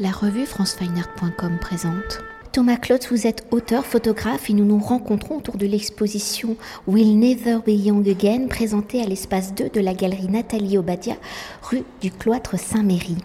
La 0.00 0.12
revue 0.12 0.46
francefineart.com 0.46 1.58
présente. 1.60 2.20
Thomas 2.52 2.76
Klotz, 2.76 3.08
vous 3.10 3.26
êtes 3.26 3.44
auteur, 3.50 3.84
photographe 3.84 4.48
et 4.48 4.52
nous 4.52 4.64
nous 4.64 4.78
rencontrons 4.78 5.38
autour 5.38 5.56
de 5.56 5.66
l'exposition 5.66 6.56
Will 6.86 7.18
Never 7.18 7.58
Be 7.66 7.70
Young 7.70 8.08
Again 8.08 8.46
présentée 8.48 9.02
à 9.02 9.06
l'espace 9.06 9.54
2 9.54 9.70
de 9.70 9.80
la 9.80 9.94
galerie 9.94 10.28
Nathalie 10.28 10.78
Obadia, 10.78 11.16
rue 11.62 11.82
du 12.00 12.12
Cloître 12.12 12.56
Saint-Méry. 12.56 13.16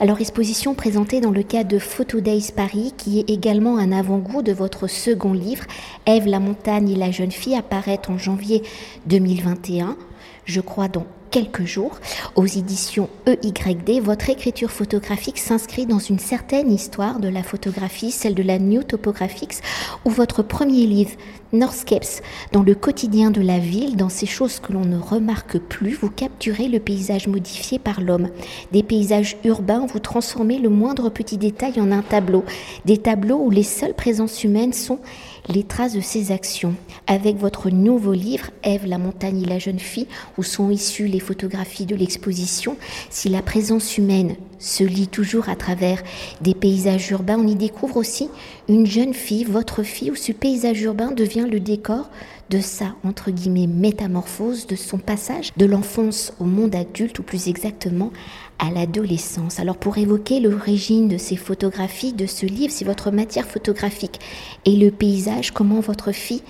Alors 0.00 0.20
exposition 0.20 0.74
présentée 0.74 1.20
dans 1.20 1.30
le 1.30 1.44
cadre 1.44 1.70
de 1.70 1.78
Photo 1.78 2.18
Days 2.18 2.50
Paris 2.54 2.92
qui 2.96 3.20
est 3.20 3.30
également 3.30 3.78
un 3.78 3.92
avant-goût 3.92 4.42
de 4.42 4.52
votre 4.52 4.88
second 4.88 5.32
livre 5.32 5.64
Ève 6.06 6.26
la 6.26 6.40
montagne 6.40 6.90
et 6.90 6.96
la 6.96 7.12
jeune 7.12 7.30
fille 7.30 7.54
apparaît 7.54 8.00
en 8.08 8.18
janvier 8.18 8.64
2021. 9.06 9.96
Je 10.44 10.60
crois 10.60 10.88
donc 10.88 11.06
quelques 11.36 11.66
jours. 11.66 12.00
Aux 12.34 12.46
éditions 12.46 13.10
EYD, 13.26 14.00
votre 14.02 14.30
écriture 14.30 14.70
photographique 14.70 15.36
s'inscrit 15.36 15.84
dans 15.84 15.98
une 15.98 16.18
certaine 16.18 16.72
histoire 16.72 17.20
de 17.20 17.28
la 17.28 17.42
photographie, 17.42 18.10
celle 18.10 18.34
de 18.34 18.42
la 18.42 18.58
New 18.58 18.82
Topographics, 18.82 19.60
où 20.06 20.10
votre 20.10 20.42
premier 20.42 20.86
livre, 20.86 21.10
Northscapes, 21.52 22.22
dans 22.52 22.62
le 22.62 22.74
quotidien 22.74 23.30
de 23.30 23.42
la 23.42 23.58
ville, 23.58 23.96
dans 23.96 24.08
ces 24.08 24.24
choses 24.24 24.60
que 24.60 24.72
l'on 24.72 24.86
ne 24.86 24.98
remarque 24.98 25.58
plus, 25.58 25.92
vous 25.92 26.10
capturez 26.10 26.68
le 26.68 26.80
paysage 26.80 27.28
modifié 27.28 27.78
par 27.78 28.00
l'homme. 28.00 28.30
Des 28.72 28.82
paysages 28.82 29.36
urbains, 29.44 29.84
vous 29.86 30.00
transformez 30.00 30.58
le 30.58 30.70
moindre 30.70 31.10
petit 31.10 31.36
détail 31.36 31.78
en 31.80 31.92
un 31.92 32.02
tableau. 32.02 32.44
Des 32.86 32.96
tableaux 32.96 33.42
où 33.42 33.50
les 33.50 33.62
seules 33.62 33.94
présences 33.94 34.42
humaines 34.42 34.72
sont 34.72 35.00
les 35.48 35.62
traces 35.62 35.92
de 35.92 36.00
ses 36.00 36.32
actions. 36.32 36.74
Avec 37.06 37.36
votre 37.36 37.70
nouveau 37.70 38.12
livre, 38.12 38.50
Ève, 38.62 38.86
la 38.86 38.98
montagne 38.98 39.42
et 39.42 39.46
la 39.46 39.58
jeune 39.58 39.78
fille, 39.78 40.08
où 40.38 40.42
sont 40.42 40.70
issues 40.70 41.06
les 41.06 41.20
photographies 41.20 41.86
de 41.86 41.94
l'exposition, 41.94 42.76
si 43.10 43.28
la 43.28 43.42
présence 43.42 43.96
humaine 43.96 44.36
se 44.58 44.84
lit 44.84 45.08
toujours 45.08 45.48
à 45.48 45.56
travers 45.56 46.02
des 46.40 46.54
paysages 46.54 47.10
urbains, 47.10 47.38
on 47.38 47.46
y 47.46 47.54
découvre 47.54 47.96
aussi 47.96 48.28
une 48.68 48.86
jeune 48.86 49.14
fille, 49.14 49.44
votre 49.44 49.82
fille, 49.82 50.10
où 50.10 50.16
ce 50.16 50.32
paysage 50.32 50.82
urbain 50.82 51.12
devient 51.12 51.46
le 51.50 51.60
décor 51.60 52.10
de 52.50 52.60
sa, 52.60 52.94
entre 53.04 53.30
guillemets, 53.30 53.66
métamorphose, 53.66 54.66
de 54.66 54.76
son 54.76 54.98
passage 54.98 55.52
de 55.56 55.66
l'enfance 55.66 56.32
au 56.38 56.44
monde 56.44 56.74
adulte, 56.74 57.18
ou 57.18 57.22
plus 57.22 57.48
exactement 57.48 58.12
à 58.58 58.70
l'adolescence. 58.70 59.58
Alors 59.58 59.76
pour 59.76 59.98
évoquer 59.98 60.40
l'origine 60.40 61.08
de 61.08 61.18
ces 61.18 61.36
photographies, 61.36 62.12
de 62.12 62.26
ce 62.26 62.46
livre, 62.46 62.72
c'est 62.72 62.84
votre 62.84 63.10
matière 63.10 63.46
photographique 63.46 64.20
et 64.64 64.76
le 64.76 64.90
paysage, 64.90 65.50
comment 65.50 65.80
votre 65.80 66.12
fille 66.12 66.42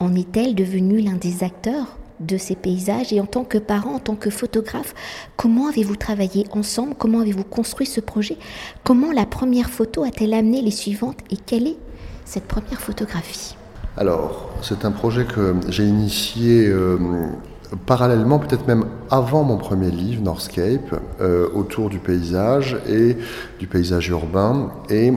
en 0.00 0.14
est-elle 0.14 0.54
devenue 0.54 1.00
l'un 1.00 1.16
des 1.16 1.44
acteurs 1.44 1.98
de 2.20 2.36
ces 2.36 2.56
paysages? 2.56 3.12
Et 3.12 3.20
en 3.20 3.26
tant 3.26 3.44
que 3.44 3.58
parent, 3.58 3.94
en 3.94 3.98
tant 3.98 4.16
que 4.16 4.30
photographe, 4.30 4.94
comment 5.36 5.68
avez-vous 5.68 5.96
travaillé 5.96 6.46
ensemble? 6.52 6.94
Comment 6.96 7.20
avez-vous 7.20 7.44
construit 7.44 7.86
ce 7.86 8.00
projet? 8.00 8.36
Comment 8.84 9.12
la 9.12 9.26
première 9.26 9.70
photo 9.70 10.02
a-t-elle 10.02 10.34
amené 10.34 10.62
les 10.62 10.70
suivantes? 10.70 11.18
Et 11.30 11.36
quelle 11.36 11.66
est 11.66 11.76
cette 12.24 12.46
première 12.46 12.80
photographie? 12.80 13.56
Alors, 13.96 14.50
c'est 14.62 14.86
un 14.86 14.90
projet 14.90 15.26
que 15.26 15.54
j'ai 15.68 15.84
initié 15.84 16.66
euh, 16.66 16.96
parallèlement, 17.84 18.38
peut-être 18.38 18.66
même 18.66 18.86
avant 19.10 19.44
mon 19.44 19.58
premier 19.58 19.90
livre, 19.90 20.22
Northscape, 20.22 20.98
euh, 21.20 21.48
autour 21.54 21.90
du 21.90 21.98
paysage 21.98 22.78
et 22.88 23.18
du 23.58 23.66
paysage 23.66 24.08
urbain. 24.08 24.70
Et 24.88 25.12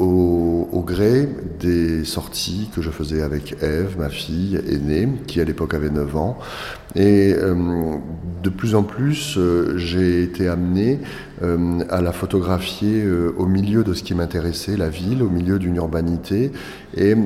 au, 0.00 0.82
gré 0.84 1.28
des 1.58 2.04
sorties 2.04 2.70
que 2.74 2.80
je 2.80 2.90
faisais 2.90 3.22
avec 3.22 3.56
Eve, 3.60 3.96
ma 3.98 4.08
fille 4.08 4.60
aînée, 4.70 5.08
qui 5.26 5.40
à 5.40 5.44
l'époque 5.44 5.74
avait 5.74 5.90
9 5.90 6.16
ans. 6.16 6.38
Et 6.94 7.34
euh, 7.34 7.96
de 8.42 8.50
plus 8.50 8.76
en 8.76 8.84
plus, 8.84 9.36
j'ai 9.76 10.22
été 10.22 10.48
amené 10.48 11.00
à 11.42 12.00
la 12.00 12.12
photographier 12.12 13.04
au 13.36 13.46
milieu 13.46 13.82
de 13.82 13.94
ce 13.94 14.04
qui 14.04 14.14
m'intéressait, 14.14 14.76
la 14.76 14.88
ville, 14.88 15.22
au 15.24 15.28
milieu 15.28 15.58
d'une 15.58 15.76
urbanité. 15.76 16.52
Et 16.96 17.16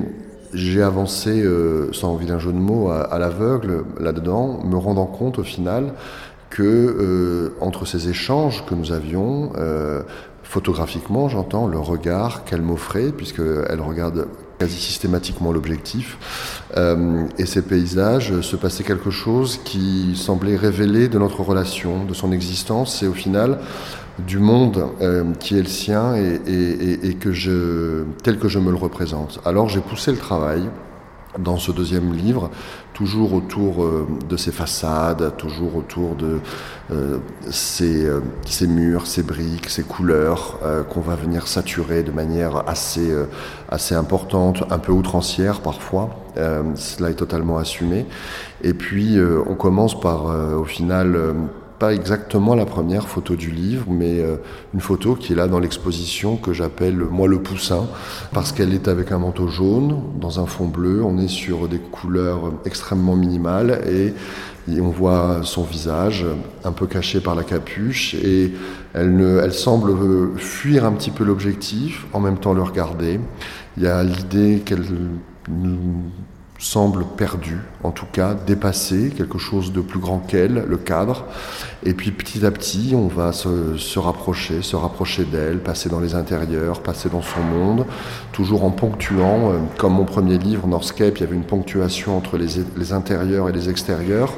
j'ai 0.53 0.81
avancé, 0.81 1.45
sans 1.91 2.15
vilain 2.15 2.39
jeu 2.39 2.51
de 2.51 2.57
mots, 2.57 2.89
à, 2.89 3.01
à 3.01 3.19
l'aveugle 3.19 3.83
là-dedans, 3.99 4.59
me 4.63 4.77
rendant 4.77 5.05
compte 5.05 5.39
au 5.39 5.43
final 5.43 5.93
que 6.49 7.53
entre 7.61 7.85
ces 7.85 8.09
échanges 8.09 8.65
que 8.65 8.75
nous 8.75 8.91
avions, 8.91 9.51
photographiquement, 10.51 11.29
j'entends 11.29 11.65
le 11.65 11.79
regard 11.79 12.43
qu'elle 12.43 12.61
m'offrait, 12.61 13.13
puisqu'elle 13.13 13.79
regarde 13.79 14.27
quasi 14.59 14.77
systématiquement 14.77 15.53
l'objectif. 15.53 16.17
Euh, 16.75 17.25
et 17.37 17.45
ces 17.45 17.61
paysages, 17.61 18.41
se 18.41 18.57
passait 18.57 18.83
quelque 18.83 19.11
chose 19.11 19.61
qui 19.63 20.13
semblait 20.15 20.57
révéler 20.57 21.07
de 21.07 21.17
notre 21.17 21.41
relation, 21.41 22.03
de 22.03 22.13
son 22.13 22.33
existence, 22.33 23.01
et 23.01 23.07
au 23.07 23.13
final 23.13 23.59
du 24.25 24.39
monde 24.39 24.87
euh, 25.01 25.33
qui 25.39 25.57
est 25.57 25.61
le 25.61 25.67
sien 25.67 26.15
et, 26.15 27.15
que 27.19 27.31
je, 27.31 28.03
tel 28.23 28.37
que 28.39 28.47
je 28.47 28.59
me 28.59 28.71
le 28.71 28.77
représente. 28.77 29.39
Alors 29.45 29.69
j'ai 29.69 29.81
poussé 29.81 30.11
le 30.11 30.17
travail 30.17 30.69
dans 31.39 31.57
ce 31.57 31.71
deuxième 31.71 32.13
livre, 32.13 32.49
toujours 32.93 33.33
autour 33.33 33.83
euh, 33.83 34.07
de 34.27 34.37
ces 34.37 34.51
façades, 34.51 35.35
toujours 35.37 35.75
autour 35.75 36.15
de 36.15 36.39
euh, 36.91 37.17
ces, 37.49 38.05
euh, 38.05 38.19
ces, 38.45 38.67
murs, 38.67 39.07
ces 39.07 39.23
briques, 39.23 39.69
ces 39.69 39.83
couleurs 39.83 40.59
qu'on 40.89 41.01
va 41.01 41.15
venir 41.15 41.47
saturer 41.47 42.03
de 42.03 42.11
manière 42.11 42.67
assez, 42.67 43.11
assez 43.69 43.95
importante, 43.95 44.63
un 44.69 44.79
peu 44.79 44.91
outrancière 44.91 45.61
parfois. 45.61 46.09
cela 46.35 47.09
est 47.09 47.15
totalement 47.15 47.57
assumé. 47.57 48.05
Et 48.61 48.73
puis 48.73 49.17
on 49.47 49.55
commence 49.55 49.99
par, 49.99 50.25
au 50.25 50.63
final, 50.63 51.35
pas 51.81 51.95
exactement 51.95 52.53
la 52.53 52.67
première 52.67 53.07
photo 53.07 53.35
du 53.35 53.49
livre, 53.49 53.87
mais 53.89 54.19
euh, 54.19 54.35
une 54.75 54.81
photo 54.81 55.15
qui 55.15 55.33
est 55.33 55.35
là 55.35 55.47
dans 55.47 55.57
l'exposition 55.57 56.37
que 56.37 56.53
j'appelle 56.53 56.97
moi 56.97 57.27
le 57.27 57.41
poussin, 57.41 57.87
parce 58.33 58.51
qu'elle 58.51 58.71
est 58.75 58.87
avec 58.87 59.11
un 59.11 59.17
manteau 59.17 59.47
jaune 59.47 59.99
dans 60.19 60.39
un 60.39 60.45
fond 60.45 60.67
bleu. 60.67 61.03
On 61.03 61.17
est 61.17 61.27
sur 61.27 61.67
des 61.67 61.79
couleurs 61.79 62.53
extrêmement 62.65 63.15
minimales 63.15 63.81
et, 63.89 64.13
on 64.79 64.89
voit 64.89 65.39
son 65.41 65.63
visage 65.63 66.23
un 66.63 66.71
peu 66.71 66.85
caché 66.85 67.19
par 67.19 67.33
la 67.33 67.43
capuche 67.43 68.13
et 68.13 68.53
elle, 68.93 69.39
elle 69.43 69.53
semble 69.53 70.37
fuir 70.37 70.85
un 70.85 70.91
petit 70.91 71.09
peu 71.09 71.23
l'objectif, 71.23 72.05
en 72.13 72.19
même 72.19 72.37
temps 72.37 72.53
le 72.53 72.61
regarder. 72.61 73.19
Il 73.75 73.83
y 73.83 73.87
a 73.87 74.03
l'idée 74.03 74.61
qu'elle 74.63 74.85
semble 76.61 77.05
perdu, 77.17 77.59
en 77.83 77.89
tout 77.89 78.05
cas 78.05 78.35
dépassé, 78.35 79.11
quelque 79.17 79.39
chose 79.39 79.73
de 79.73 79.81
plus 79.81 79.99
grand 79.99 80.19
qu'elle, 80.19 80.63
le 80.67 80.77
cadre. 80.77 81.25
Et 81.83 81.95
puis 81.95 82.11
petit 82.11 82.45
à 82.45 82.51
petit, 82.51 82.93
on 82.95 83.07
va 83.07 83.33
se, 83.33 83.97
rapprocher, 83.97 84.61
se 84.61 84.75
rapprocher 84.75 85.25
d'elle, 85.25 85.57
passer 85.57 85.89
dans 85.89 85.99
les 85.99 86.13
intérieurs, 86.13 86.81
passer 86.81 87.09
dans 87.09 87.23
son 87.23 87.41
monde, 87.41 87.85
toujours 88.31 88.63
en 88.63 88.69
ponctuant, 88.69 89.51
euh, 89.51 89.57
comme 89.79 89.93
mon 89.93 90.05
premier 90.05 90.37
livre, 90.37 90.67
Northscape, 90.67 91.17
il 91.17 91.21
y 91.21 91.23
avait 91.23 91.35
une 91.35 91.45
ponctuation 91.45 92.15
entre 92.15 92.37
les, 92.37 92.63
les 92.77 92.93
intérieurs 92.93 93.49
et 93.49 93.51
les 93.51 93.67
extérieurs. 93.67 94.33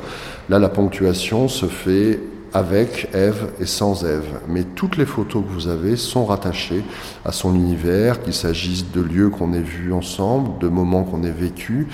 Là, 0.47 0.59
la 0.59 0.69
ponctuation 0.69 1.49
se 1.49 1.65
fait 1.65 2.21
avec 2.53 3.09
Ève 3.13 3.51
et 3.59 3.65
sans 3.65 4.05
Ève. 4.05 4.39
Mais 4.47 4.63
toutes 4.63 4.97
les 4.97 5.05
photos 5.05 5.43
que 5.43 5.49
vous 5.49 5.67
avez 5.67 5.95
sont 5.95 6.25
rattachées 6.25 6.83
à 7.25 7.31
son 7.31 7.55
univers, 7.55 8.21
qu'il 8.21 8.33
s'agisse 8.33 8.91
de 8.91 9.01
lieux 9.01 9.29
qu'on 9.29 9.53
ait 9.53 9.61
vus 9.61 9.93
ensemble, 9.93 10.59
de 10.59 10.67
moments 10.67 11.03
qu'on 11.03 11.23
ait 11.23 11.31
vécus, 11.31 11.87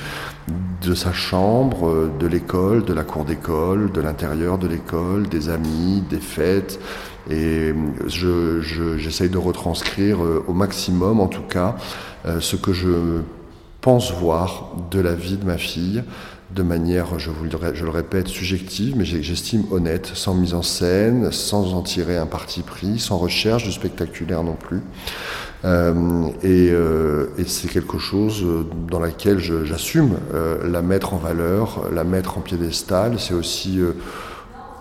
de 0.82 0.94
sa 0.96 1.14
chambre, 1.14 2.10
de 2.20 2.28
l'école, 2.28 2.84
de 2.84 2.94
la 2.94 3.04
cour 3.04 3.26
d'école, 3.26 3.92
de 3.92 4.02
l'intérieur 4.02 4.58
de 4.58 4.68
l'école, 4.68 5.28
des 5.28 5.50
amis, 5.50 6.04
des 6.10 6.20
fêtes. 6.20 6.80
Et 7.30 7.74
j'essaye 8.08 9.28
je, 9.28 9.34
de 9.34 9.38
retranscrire 9.38 10.24
euh, 10.24 10.44
au 10.48 10.54
maximum, 10.54 11.20
en 11.20 11.28
tout 11.28 11.44
cas, 11.44 11.76
euh, 12.26 12.40
ce 12.40 12.56
que 12.56 12.74
je 12.74 13.22
pense 13.82 14.12
voir 14.14 14.72
de 14.92 15.00
la 15.00 15.14
vie 15.14 15.38
de 15.38 15.46
ma 15.46 15.58
fille, 15.58 16.04
de 16.56 16.64
manière, 16.64 17.20
je, 17.20 17.30
vous 17.30 17.46
le, 17.46 17.90
répète, 17.90 18.28
subjective, 18.28 18.96
mais 18.98 19.06
j'estime 19.06 19.66
honnête, 19.72 20.10
sans 20.16 20.34
mise 20.34 20.56
en 20.56 20.64
scène, 20.64 21.32
sans 21.32 21.76
en 21.76 21.84
tirer 21.84 22.18
un 22.18 22.26
parti 22.26 22.62
pris, 22.62 22.98
sans 22.98 23.18
recherche 23.18 23.66
de 23.66 23.72
spectaculaire 23.72 24.44
non 24.44 24.56
plus. 24.56 24.82
Euh, 25.66 26.28
et, 26.42 26.70
euh, 26.72 27.28
et 27.38 27.44
c'est 27.44 27.68
quelque 27.68 28.00
chose 28.00 28.44
dans 28.90 29.00
laquelle 29.00 29.40
j'assume 29.40 30.18
euh, 30.34 30.68
la 30.68 30.82
mettre 30.82 31.14
en 31.14 31.18
valeur, 31.18 31.86
la 31.94 32.04
mettre 32.04 32.38
en 32.40 32.42
piédestal. 32.42 33.20
C'est 33.20 33.36
aussi, 33.36 33.80
euh, 33.80 33.92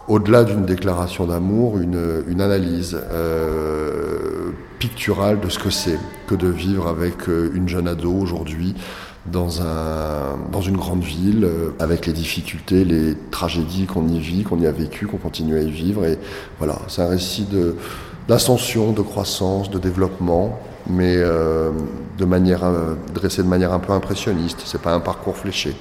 au-delà 0.09 0.45
d'une 0.45 0.65
déclaration 0.65 1.27
d'amour, 1.27 1.79
une, 1.79 2.41
analyse 2.41 2.99
euh, 3.11 4.51
picturale 4.79 5.41
de 5.41 5.49
ce 5.49 5.59
que 5.59 5.71
c'est 5.71 5.99
que 6.27 6.35
de 6.35 6.49
vivre 6.49 6.89
avec 6.89 7.27
une 7.27 7.69
jeune 7.69 7.89
ado 7.89 8.13
aujourd'hui 8.13 8.75
dans, 9.31 9.63
un, 9.63 10.39
dans 10.53 10.61
une 10.61 10.77
grande 10.77 11.03
ville, 11.03 11.45
euh, 11.45 11.71
avec 11.79 12.07
les 12.07 12.13
difficultés, 12.13 12.85
les 12.85 13.15
tragédies 13.31 13.87
qu'on 13.87 14.07
y 14.09 14.19
vit, 14.19 14.43
qu'on 14.43 14.59
y 14.59 14.67
a 14.67 14.73
vécues, 14.73 15.07
qu'on 15.07 15.19
continue 15.19 15.59
à 15.59 15.63
y 15.63 15.71
vivre. 15.71 16.05
Et 16.05 16.19
voilà, 16.59 16.79
c'est 16.89 17.03
un 17.03 17.09
récit 17.09 17.47
d'ascension, 18.29 18.93
de, 18.93 19.03
croissance, 19.03 19.71
de 19.71 19.79
développement, 19.79 20.59
mais 20.89 21.17
euh, 21.17 21.71
de 22.17 22.25
manière, 22.25 22.65
euh, 22.65 22.95
dressé 23.15 23.43
de 23.43 23.49
manière 23.49 23.73
un 23.73 23.79
peu 23.81 23.93
impressionniste. 23.93 24.63
C'est 24.65 24.81
pas 24.81 24.93
un 24.93 25.01
parcours 25.01 25.37
fléché. 25.37 25.75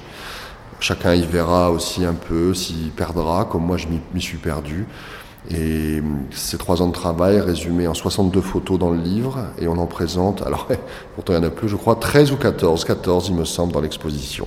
Chacun 0.80 1.14
y 1.14 1.22
verra 1.22 1.70
aussi 1.70 2.04
un 2.04 2.14
peu, 2.14 2.54
s'y 2.54 2.92
perdra, 2.94 3.44
comme 3.44 3.64
moi 3.64 3.76
je 3.76 3.86
m'y 3.88 4.20
suis 4.20 4.38
perdu. 4.38 4.86
Et 5.50 6.02
ces 6.30 6.58
trois 6.58 6.82
ans 6.82 6.88
de 6.88 6.92
travail 6.92 7.40
résumés 7.40 7.86
en 7.86 7.94
62 7.94 8.40
photos 8.40 8.78
dans 8.78 8.90
le 8.90 9.00
livre, 9.00 9.38
et 9.58 9.66
on 9.66 9.78
en 9.78 9.86
présente, 9.86 10.42
alors 10.42 10.68
pourtant 11.14 11.32
il 11.32 11.36
y 11.36 11.38
en 11.38 11.44
a 11.44 11.50
plus, 11.50 11.68
je 11.68 11.76
crois, 11.76 11.96
13 11.96 12.32
ou 12.32 12.36
14, 12.36 12.84
14 12.84 13.28
il 13.28 13.34
me 13.34 13.44
semble, 13.44 13.72
dans 13.72 13.80
l'exposition. 13.80 14.46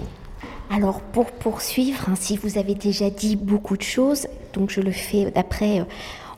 Alors 0.69 1.01
pour 1.01 1.31
poursuivre, 1.31 1.99
hein, 2.07 2.13
si 2.17 2.37
vous 2.37 2.57
avez 2.57 2.75
déjà 2.75 3.09
dit 3.09 3.35
beaucoup 3.35 3.75
de 3.75 3.81
choses, 3.81 4.27
donc 4.53 4.69
je 4.69 4.79
le 4.79 4.91
fais 4.91 5.31
d'après 5.31 5.79
euh, 5.79 5.83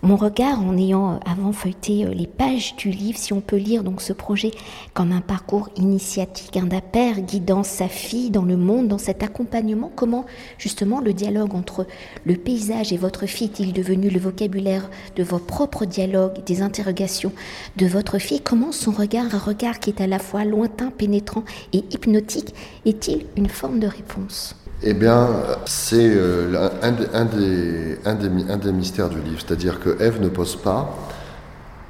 mon 0.03 0.17
regard, 0.17 0.61
en 0.61 0.77
ayant 0.77 1.13
euh, 1.13 1.17
avant 1.25 1.53
feuilleté 1.53 2.05
euh, 2.05 2.13
les 2.13 2.27
pages 2.27 2.75
du 2.75 2.89
livre, 2.89 3.17
si 3.17 3.31
on 3.31 3.39
peut 3.39 3.55
lire 3.55 3.83
donc 3.85 4.01
ce 4.01 4.11
projet 4.11 4.51
comme 4.93 5.13
un 5.13 5.21
parcours 5.21 5.69
initiatique 5.77 6.53
d'un 6.53 6.81
père 6.81 7.21
guidant 7.21 7.63
sa 7.63 7.87
fille 7.87 8.29
dans 8.29 8.43
le 8.43 8.57
monde, 8.57 8.89
dans 8.89 8.97
cet 8.97 9.23
accompagnement, 9.23 9.89
comment 9.95 10.25
justement 10.57 10.99
le 10.99 11.13
dialogue 11.13 11.55
entre 11.55 11.87
le 12.25 12.35
paysage 12.35 12.91
et 12.91 12.97
votre 12.97 13.25
fille 13.25 13.47
est-il 13.47 13.71
devenu 13.71 14.09
le 14.09 14.19
vocabulaire 14.19 14.89
de 15.15 15.23
vos 15.23 15.39
propres 15.39 15.85
dialogues, 15.85 16.43
des 16.45 16.61
interrogations 16.61 17.31
de 17.77 17.85
votre 17.85 18.19
fille? 18.19 18.41
Comment 18.41 18.73
son 18.73 18.91
regard, 18.91 19.33
un 19.33 19.39
regard 19.39 19.79
qui 19.79 19.89
est 19.89 20.01
à 20.01 20.07
la 20.07 20.19
fois 20.19 20.43
lointain, 20.43 20.91
pénétrant 20.91 21.45
et 21.71 21.83
hypnotique, 21.91 22.53
est-il 22.85 23.25
une 23.37 23.47
forme 23.47 23.79
de 23.79 23.87
réponse? 23.87 24.55
Eh 24.83 24.93
bien, 24.93 25.29
c'est 25.65 26.11
euh, 26.15 26.69
un, 26.81 28.55
des, 28.55 28.71
mystères 28.71 29.09
du 29.09 29.21
livre, 29.21 29.39
c'est-à-dire 29.45 29.79
que 29.79 30.01
Ève 30.01 30.21
ne 30.21 30.27
pose 30.27 30.55
pas, 30.57 30.97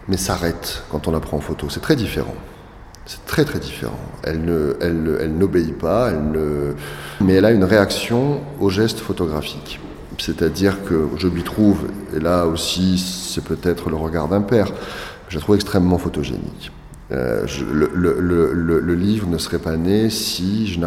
mais 0.08 0.18
s'arrête 0.18 0.84
quand 0.92 1.08
on 1.08 1.12
la 1.12 1.20
prend 1.20 1.38
en 1.38 1.42
photo. 1.42 1.70
C'est 1.70 1.80
très 1.80 1.96
différent. 1.96 2.36
C'est 3.06 3.26
très 3.26 3.46
très 3.46 3.60
différent. 3.60 4.00
Elle, 4.24 4.44
n'obéit 5.38 5.78
pas, 5.78 6.12
mais 7.20 7.34
elle 7.34 7.46
a 7.46 7.52
une 7.52 7.64
réaction 7.66 8.42
au 8.62 8.70
geste 8.70 9.00
photographique. 9.00 9.80
C'est-à-dire 10.20 10.84
que 10.86 11.10
je 11.18 11.28
lui 11.28 11.44
trouve, 11.44 11.88
et 12.16 12.20
là 12.20 12.46
aussi 12.46 12.98
c'est 12.98 13.44
peut-être 13.44 13.90
le 13.90 13.96
regard 13.96 14.28
d'un 14.28 14.42
père, 14.42 14.68
je 15.28 15.36
la 15.36 15.42
trouve 15.42 15.56
extrêmement 15.56 15.98
photogénique. 15.98 16.72
Euh, 17.14 17.46
le, 17.72 18.96
livre 18.96 19.28
ne 19.28 19.38
serait 19.38 19.60
pas 19.60 19.76
né 19.76 20.10
si 20.10 20.80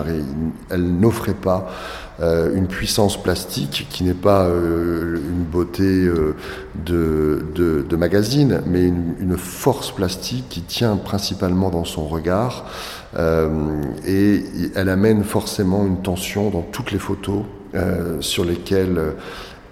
elle 0.70 0.98
n'offrait 0.98 1.34
pas 1.34 1.68
euh, 2.20 2.54
une 2.56 2.66
puissance 2.66 3.22
plastique 3.22 3.86
qui 3.90 4.04
n'est 4.04 4.14
pas 4.14 4.46
euh, 4.46 5.16
une 5.16 5.44
beauté 5.44 6.10
de, 6.84 7.96
magazine, 7.96 8.62
mais 8.66 8.84
une, 8.86 9.36
force 9.36 9.92
plastique 9.92 10.46
qui 10.48 10.62
tient 10.62 10.96
principalement 10.96 11.70
dans 11.70 11.84
son 11.84 12.06
regard. 12.06 12.66
et 14.06 14.44
elle 14.74 14.88
amène 14.88 15.24
forcément 15.24 15.86
une 15.86 16.02
tension 16.02 16.50
dans 16.50 16.62
toutes 16.62 16.92
les 16.92 16.98
photos 16.98 17.42
sur 18.20 18.44
lesquelles 18.44 18.98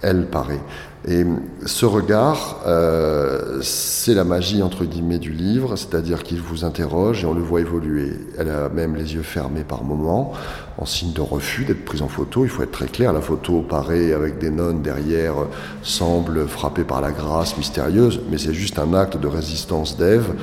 elle 0.04 0.26
paraît. 0.26 0.60
Et 1.06 1.24
ce 1.66 1.84
regard, 1.84 2.60
euh, 2.66 3.58
c'est 3.62 4.14
la 4.14 4.24
magie 4.24 4.62
entre 4.62 4.84
guillemets 4.84 5.18
du 5.18 5.32
livre, 5.32 5.76
c'est-à-dire 5.76 6.22
qu'il 6.22 6.40
vous 6.40 6.64
interroge 6.64 7.24
et 7.24 7.26
on 7.26 7.34
le 7.34 7.42
voit 7.42 7.60
évoluer. 7.60 8.12
Elle 8.38 8.48
a 8.48 8.68
même 8.68 8.96
les 8.96 9.14
yeux 9.14 9.22
fermés 9.22 9.64
par 9.64 9.84
moments, 9.84 10.32
en 10.78 10.86
signe 10.86 11.12
de 11.12 11.20
refus 11.20 11.64
d'être 11.64 11.84
prise 11.84 12.00
en 12.00 12.08
photo. 12.08 12.44
Il 12.44 12.50
faut 12.50 12.62
être 12.62 12.70
très 12.70 12.86
clair, 12.86 13.12
la 13.12 13.20
photo 13.20 13.60
paraît 13.60 14.12
avec 14.12 14.38
des 14.38 14.50
nonnes 14.50 14.80
derrière, 14.80 15.34
semble 15.82 16.46
frappée 16.46 16.84
par 16.84 17.02
la 17.02 17.12
grâce 17.12 17.56
mystérieuse, 17.58 18.20
mais 18.30 18.38
c'est 18.38 18.54
juste 18.54 18.78
un 18.78 18.94
acte 18.94 19.18
de 19.18 19.26
résistance 19.26 19.98
d'Ève 19.98 20.34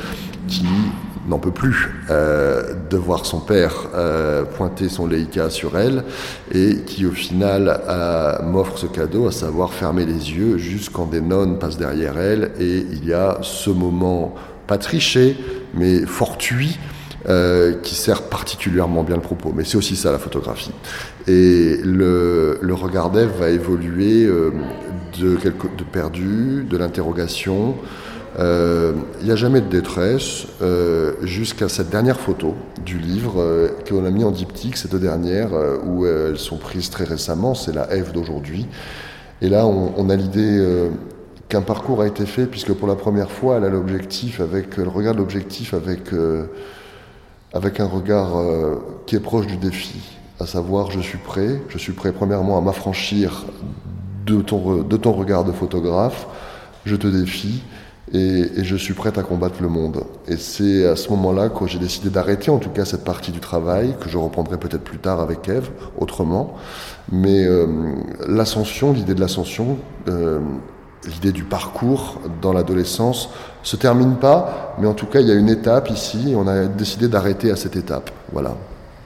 qui 0.47 0.65
n'en 1.31 1.39
peut 1.39 1.51
plus 1.51 1.89
euh, 2.09 2.73
de 2.89 2.97
voir 2.97 3.25
son 3.25 3.39
père 3.39 3.87
euh, 3.95 4.43
pointer 4.43 4.89
son 4.89 5.07
Leica 5.07 5.49
sur 5.49 5.77
elle 5.77 6.03
et 6.53 6.81
qui 6.85 7.05
au 7.05 7.11
final 7.11 7.81
euh, 7.87 8.41
m'offre 8.43 8.77
ce 8.77 8.85
cadeau, 8.85 9.27
à 9.27 9.31
savoir 9.31 9.73
fermer 9.73 10.05
les 10.05 10.33
yeux 10.33 10.57
jusqu'en 10.57 11.05
des 11.05 11.21
nonnes 11.21 11.57
passent 11.57 11.77
derrière 11.77 12.19
elle 12.19 12.51
et 12.59 12.85
il 12.91 13.05
y 13.05 13.13
a 13.13 13.37
ce 13.41 13.69
moment 13.69 14.35
pas 14.67 14.77
triché 14.77 15.37
mais 15.73 16.05
fortuit 16.05 16.77
qui 17.83 17.93
sert 17.93 18.23
particulièrement 18.23 19.03
bien 19.03 19.15
le 19.15 19.21
propos. 19.21 19.53
Mais 19.55 19.63
c'est 19.63 19.77
aussi 19.77 19.95
ça 19.95 20.11
la 20.11 20.17
photographie. 20.17 20.71
Et 21.27 21.77
le, 21.83 22.57
le 22.59 22.73
regard 22.73 23.11
d'Ève 23.11 23.29
va 23.39 23.51
évoluer 23.51 24.25
de, 24.25 25.35
quelque, 25.35 25.67
de 25.77 25.83
perdu, 25.83 26.65
de 26.67 26.77
l'interrogation, 26.77 27.75
il 28.35 28.39
euh, 28.39 28.93
n'y 29.23 29.31
a 29.31 29.35
jamais 29.35 29.59
de 29.59 29.67
détresse 29.67 30.47
euh, 30.61 31.15
jusqu'à 31.21 31.67
cette 31.67 31.89
dernière 31.89 32.17
photo 32.17 32.55
du 32.85 32.97
livre 32.97 33.41
euh, 33.41 33.67
qu'on 33.87 34.05
a 34.05 34.09
mis 34.09 34.23
en 34.23 34.31
diptyque, 34.31 34.77
ces 34.77 34.87
deux 34.87 34.99
dernières, 34.99 35.49
où 35.85 36.05
elles 36.05 36.37
sont 36.37 36.57
prises 36.57 36.89
très 36.89 37.03
récemment, 37.03 37.55
c'est 37.55 37.73
la 37.73 37.87
F 37.87 38.13
d'aujourd'hui. 38.13 38.67
Et 39.41 39.49
là, 39.49 39.65
on, 39.65 40.09
a 40.09 40.15
l'idée 40.15 40.87
qu'un 41.49 41.63
parcours 41.63 42.01
a 42.01 42.07
été 42.07 42.27
fait, 42.27 42.45
puisque 42.45 42.73
pour 42.73 42.87
la 42.87 42.95
première 42.95 43.31
fois, 43.31 43.57
elle 43.57 43.65
a 43.65 43.69
l'objectif, 43.69 44.39
avec, 44.39 44.67
elle 44.77 44.87
regarde 44.87 45.17
l'objectif 45.17 45.73
avec, 45.73 46.11
avec 47.51 47.79
un 47.79 47.87
regard 47.87 48.33
qui 49.07 49.15
est 49.15 49.19
proche 49.19 49.47
du 49.47 49.57
défi, 49.57 49.99
à 50.39 50.45
savoir 50.45 50.91
je 50.91 50.99
suis 50.99 51.17
prêt, 51.17 51.59
je 51.69 51.79
suis 51.79 51.93
prêt 51.93 52.11
premièrement 52.11 52.55
à 52.59 52.61
m'affranchir 52.61 53.45
de 54.27 54.41
ton, 54.41 54.83
de 54.83 54.97
ton 54.97 55.11
regard 55.11 55.43
de 55.43 55.51
photographe, 55.51 56.27
je 56.85 56.95
te 56.95 57.07
défie, 57.07 57.63
et, 58.13 58.63
je 58.63 58.75
suis 58.75 58.93
prête 58.93 59.17
à 59.17 59.23
combattre 59.23 59.61
le 59.61 59.69
monde. 59.69 60.03
Et 60.27 60.37
c'est 60.37 60.85
à 60.85 60.95
ce 60.95 61.09
moment-là 61.09 61.49
que 61.49 61.67
j'ai 61.67 61.79
décidé 61.79 62.09
d'arrêter 62.09 62.51
en 62.51 62.57
tout 62.57 62.69
cas 62.69 62.85
cette 62.85 63.03
partie 63.03 63.31
du 63.31 63.39
travail, 63.39 63.95
que 63.99 64.09
je 64.09 64.17
reprendrai 64.17 64.57
peut-être 64.57 64.83
plus 64.83 64.99
tard 64.99 65.19
avec 65.19 65.47
Eve, 65.47 65.69
autrement. 65.97 66.55
Mais 67.11 67.45
euh, 67.45 67.67
l'ascension, 68.27 68.93
l'idée 68.93 69.15
de 69.15 69.21
l'ascension, 69.21 69.77
euh, 70.07 70.39
l'idée 71.05 71.31
du 71.31 71.43
parcours 71.43 72.19
dans 72.41 72.53
l'adolescence 72.53 73.29
se 73.63 73.75
termine 73.75 74.15
pas, 74.15 74.75
mais 74.79 74.87
en 74.87 74.93
tout 74.93 75.07
cas 75.07 75.19
il 75.19 75.27
y 75.27 75.31
a 75.31 75.35
une 75.35 75.49
étape 75.49 75.89
ici 75.89 76.31
et 76.31 76.35
on 76.35 76.47
a 76.47 76.65
décidé 76.65 77.07
d'arrêter 77.07 77.51
à 77.51 77.55
cette 77.55 77.75
étape. 77.75 78.11
Voilà 78.31 78.55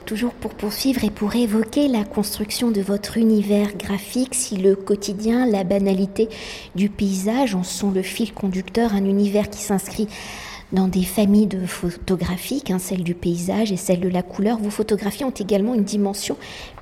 toujours 0.06 0.32
pour 0.32 0.54
poursuivre 0.54 1.04
et 1.04 1.10
pour 1.10 1.34
évoquer 1.34 1.88
la 1.88 2.04
construction 2.04 2.70
de 2.70 2.80
votre 2.80 3.18
univers 3.18 3.76
graphique, 3.76 4.34
si 4.34 4.56
le 4.56 4.76
quotidien, 4.76 5.46
la 5.46 5.64
banalité 5.64 6.28
du 6.76 6.88
paysage 6.88 7.56
en 7.56 7.64
sont 7.64 7.90
le 7.90 8.02
fil 8.02 8.32
conducteur, 8.32 8.94
un 8.94 9.04
univers 9.04 9.50
qui 9.50 9.58
s'inscrit 9.58 10.06
dans 10.72 10.88
des 10.88 11.02
familles 11.02 11.48
de 11.48 11.66
photographiques, 11.66 12.70
hein, 12.70 12.78
celle 12.78 13.02
du 13.02 13.14
paysage 13.14 13.72
et 13.72 13.76
celle 13.76 14.00
de 14.00 14.08
la 14.08 14.22
couleur, 14.22 14.58
vos 14.58 14.70
photographies 14.70 15.24
ont 15.24 15.30
également 15.30 15.74
une 15.74 15.84
dimension 15.84 16.36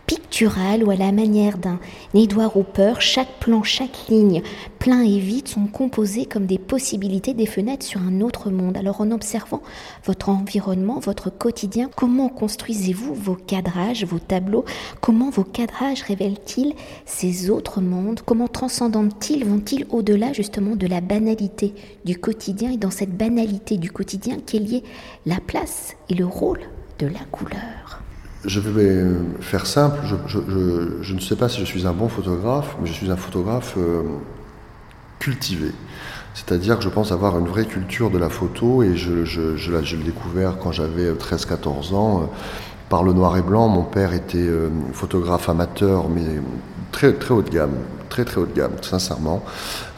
picturale 0.07 0.85
ou 0.85 0.91
à 0.91 0.97
la 0.97 1.13
manière 1.13 1.59
d'un 1.59 1.79
Edward 2.15 2.57
Hopper, 2.57 2.95
chaque 3.01 3.41
plan, 3.41 3.63
chaque 3.63 4.09
ligne, 4.09 4.43
plein 4.79 5.03
et 5.03 5.19
vide, 5.19 5.49
sont 5.49 5.67
composés 5.67 6.27
comme 6.27 6.47
des 6.47 6.59
possibilités, 6.59 7.35
des 7.35 7.47
fenêtres 7.47 7.87
sur 7.87 8.01
un 8.01 8.21
autre 8.21 8.51
monde. 8.51 8.77
Alors 8.77 9.01
en 9.01 9.11
observant 9.11 9.63
votre 10.05 10.29
environnement, 10.29 10.99
votre 10.99 11.31
quotidien, 11.31 11.91
comment 11.97 12.29
construisez-vous 12.29 13.15
vos 13.15 13.37
cadrages, 13.37 14.05
vos 14.05 14.19
tableaux? 14.19 14.65
Comment 15.01 15.31
vos 15.31 15.45
cadrages 15.45 16.03
révèlent-ils 16.03 16.75
ces 17.07 17.51
autres 17.51 17.81
mondes? 17.81 18.21
Comment 18.25 18.49
transcendent-ils, 18.49 19.45
vont-ils 19.45 19.87
au-delà 19.91 20.33
justement 20.33 20.77
de 20.77 20.87
la 20.87 21.01
banalité 21.01 21.75
du 22.05 22.19
quotidien? 22.19 22.73
Et 22.73 22.77
dans 22.77 22.91
cette 22.91 23.17
banalité 23.17 23.79
du 23.79 23.91
quotidien 23.91 24.37
qu'est 24.45 24.59
liée 24.59 24.85
la 25.27 25.41
place 25.41 25.97
et 26.09 26.15
le 26.15 26.27
rôle 26.27 26.61
de 26.99 27.07
la 27.07 27.25
couleur? 27.31 28.04
Je 28.45 28.61
vais 28.61 29.05
faire 29.41 29.67
simple, 29.67 30.01
je, 30.27 31.15
ne 31.15 31.21
sais 31.21 31.37
pas 31.37 31.49
si 31.49 31.61
je 31.61 31.65
suis 31.65 31.87
un 31.87 31.93
bon 31.93 32.09
photographe, 32.09 32.77
mais 32.81 32.87
je 32.87 32.93
suis 32.93 33.11
un 33.11 33.17
photographe 33.17 33.75
euh, 33.79 34.03
cultivé. 35.19 35.73
C'est-à-dire 36.35 36.79
que 36.79 36.85
je 36.85 36.89
pense 36.89 37.13
avoir 37.13 37.39
une 37.39 37.47
vraie 37.47 37.65
culture 37.65 38.11
de 38.11 38.19
la 38.19 38.29
photo 38.29 38.83
et 38.83 38.97
je, 38.97 39.71
l'ai 39.71 40.03
découvert 40.03 40.59
quand 40.59 40.73
j'avais 40.73 41.13
13-14 41.13 41.95
ans 41.95 42.23
euh, 42.23 42.27
par 42.89 43.03
le 43.03 43.13
noir 43.13 43.37
et 43.37 43.43
blanc. 43.43 43.69
Mon 43.69 43.85
père 43.85 44.13
était 44.13 44.39
euh, 44.39 44.69
photographe 44.93 45.49
amateur, 45.49 46.09
mais 46.09 46.41
très, 46.95 47.13
très 47.13 47.35
haut 47.35 47.43
de 47.43 47.51
gamme, 47.51 47.75
très 48.09 48.25
très 48.25 48.41
haut 48.41 48.47
de 48.47 48.55
gamme, 48.55 48.77
sincèrement. 48.81 49.43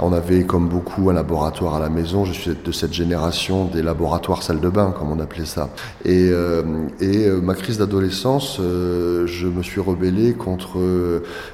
On 0.00 0.14
avait 0.14 0.44
comme 0.44 0.66
beaucoup 0.66 1.10
un 1.10 1.12
laboratoire 1.12 1.74
à 1.74 1.80
la 1.80 1.90
maison. 1.90 2.24
Je 2.24 2.32
suis 2.32 2.52
de 2.64 2.72
cette 2.72 2.94
génération 2.94 3.66
des 3.66 3.82
laboratoires 3.82 4.42
salle 4.42 4.60
de 4.60 4.70
bain, 4.70 4.94
comme 4.98 5.12
on 5.12 5.20
appelait 5.20 5.44
ça. 5.44 5.68
Et, 6.06 6.30
euh, 6.32 6.62
et 7.00 7.26
euh, 7.26 7.42
ma 7.42 7.54
crise 7.54 7.76
d'adolescence, 7.76 8.56
je 8.58 9.46
me 9.46 9.62
suis 9.62 9.80
rebellé 9.80 10.32
contre 10.32 10.78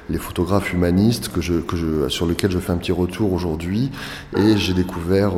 les 0.09 0.17
photographes 0.17 0.71
humanistes 0.71 1.27
que 1.27 1.41
je, 1.41 1.55
que 1.55 1.75
je, 1.75 2.07
sur 2.07 2.25
lesquels 2.25 2.51
je 2.51 2.59
fais 2.59 2.71
un 2.71 2.77
petit 2.77 2.93
retour 2.93 3.33
aujourd'hui. 3.33 3.91
Et 4.37 4.55
j'ai 4.55 4.73
découvert, 4.73 5.33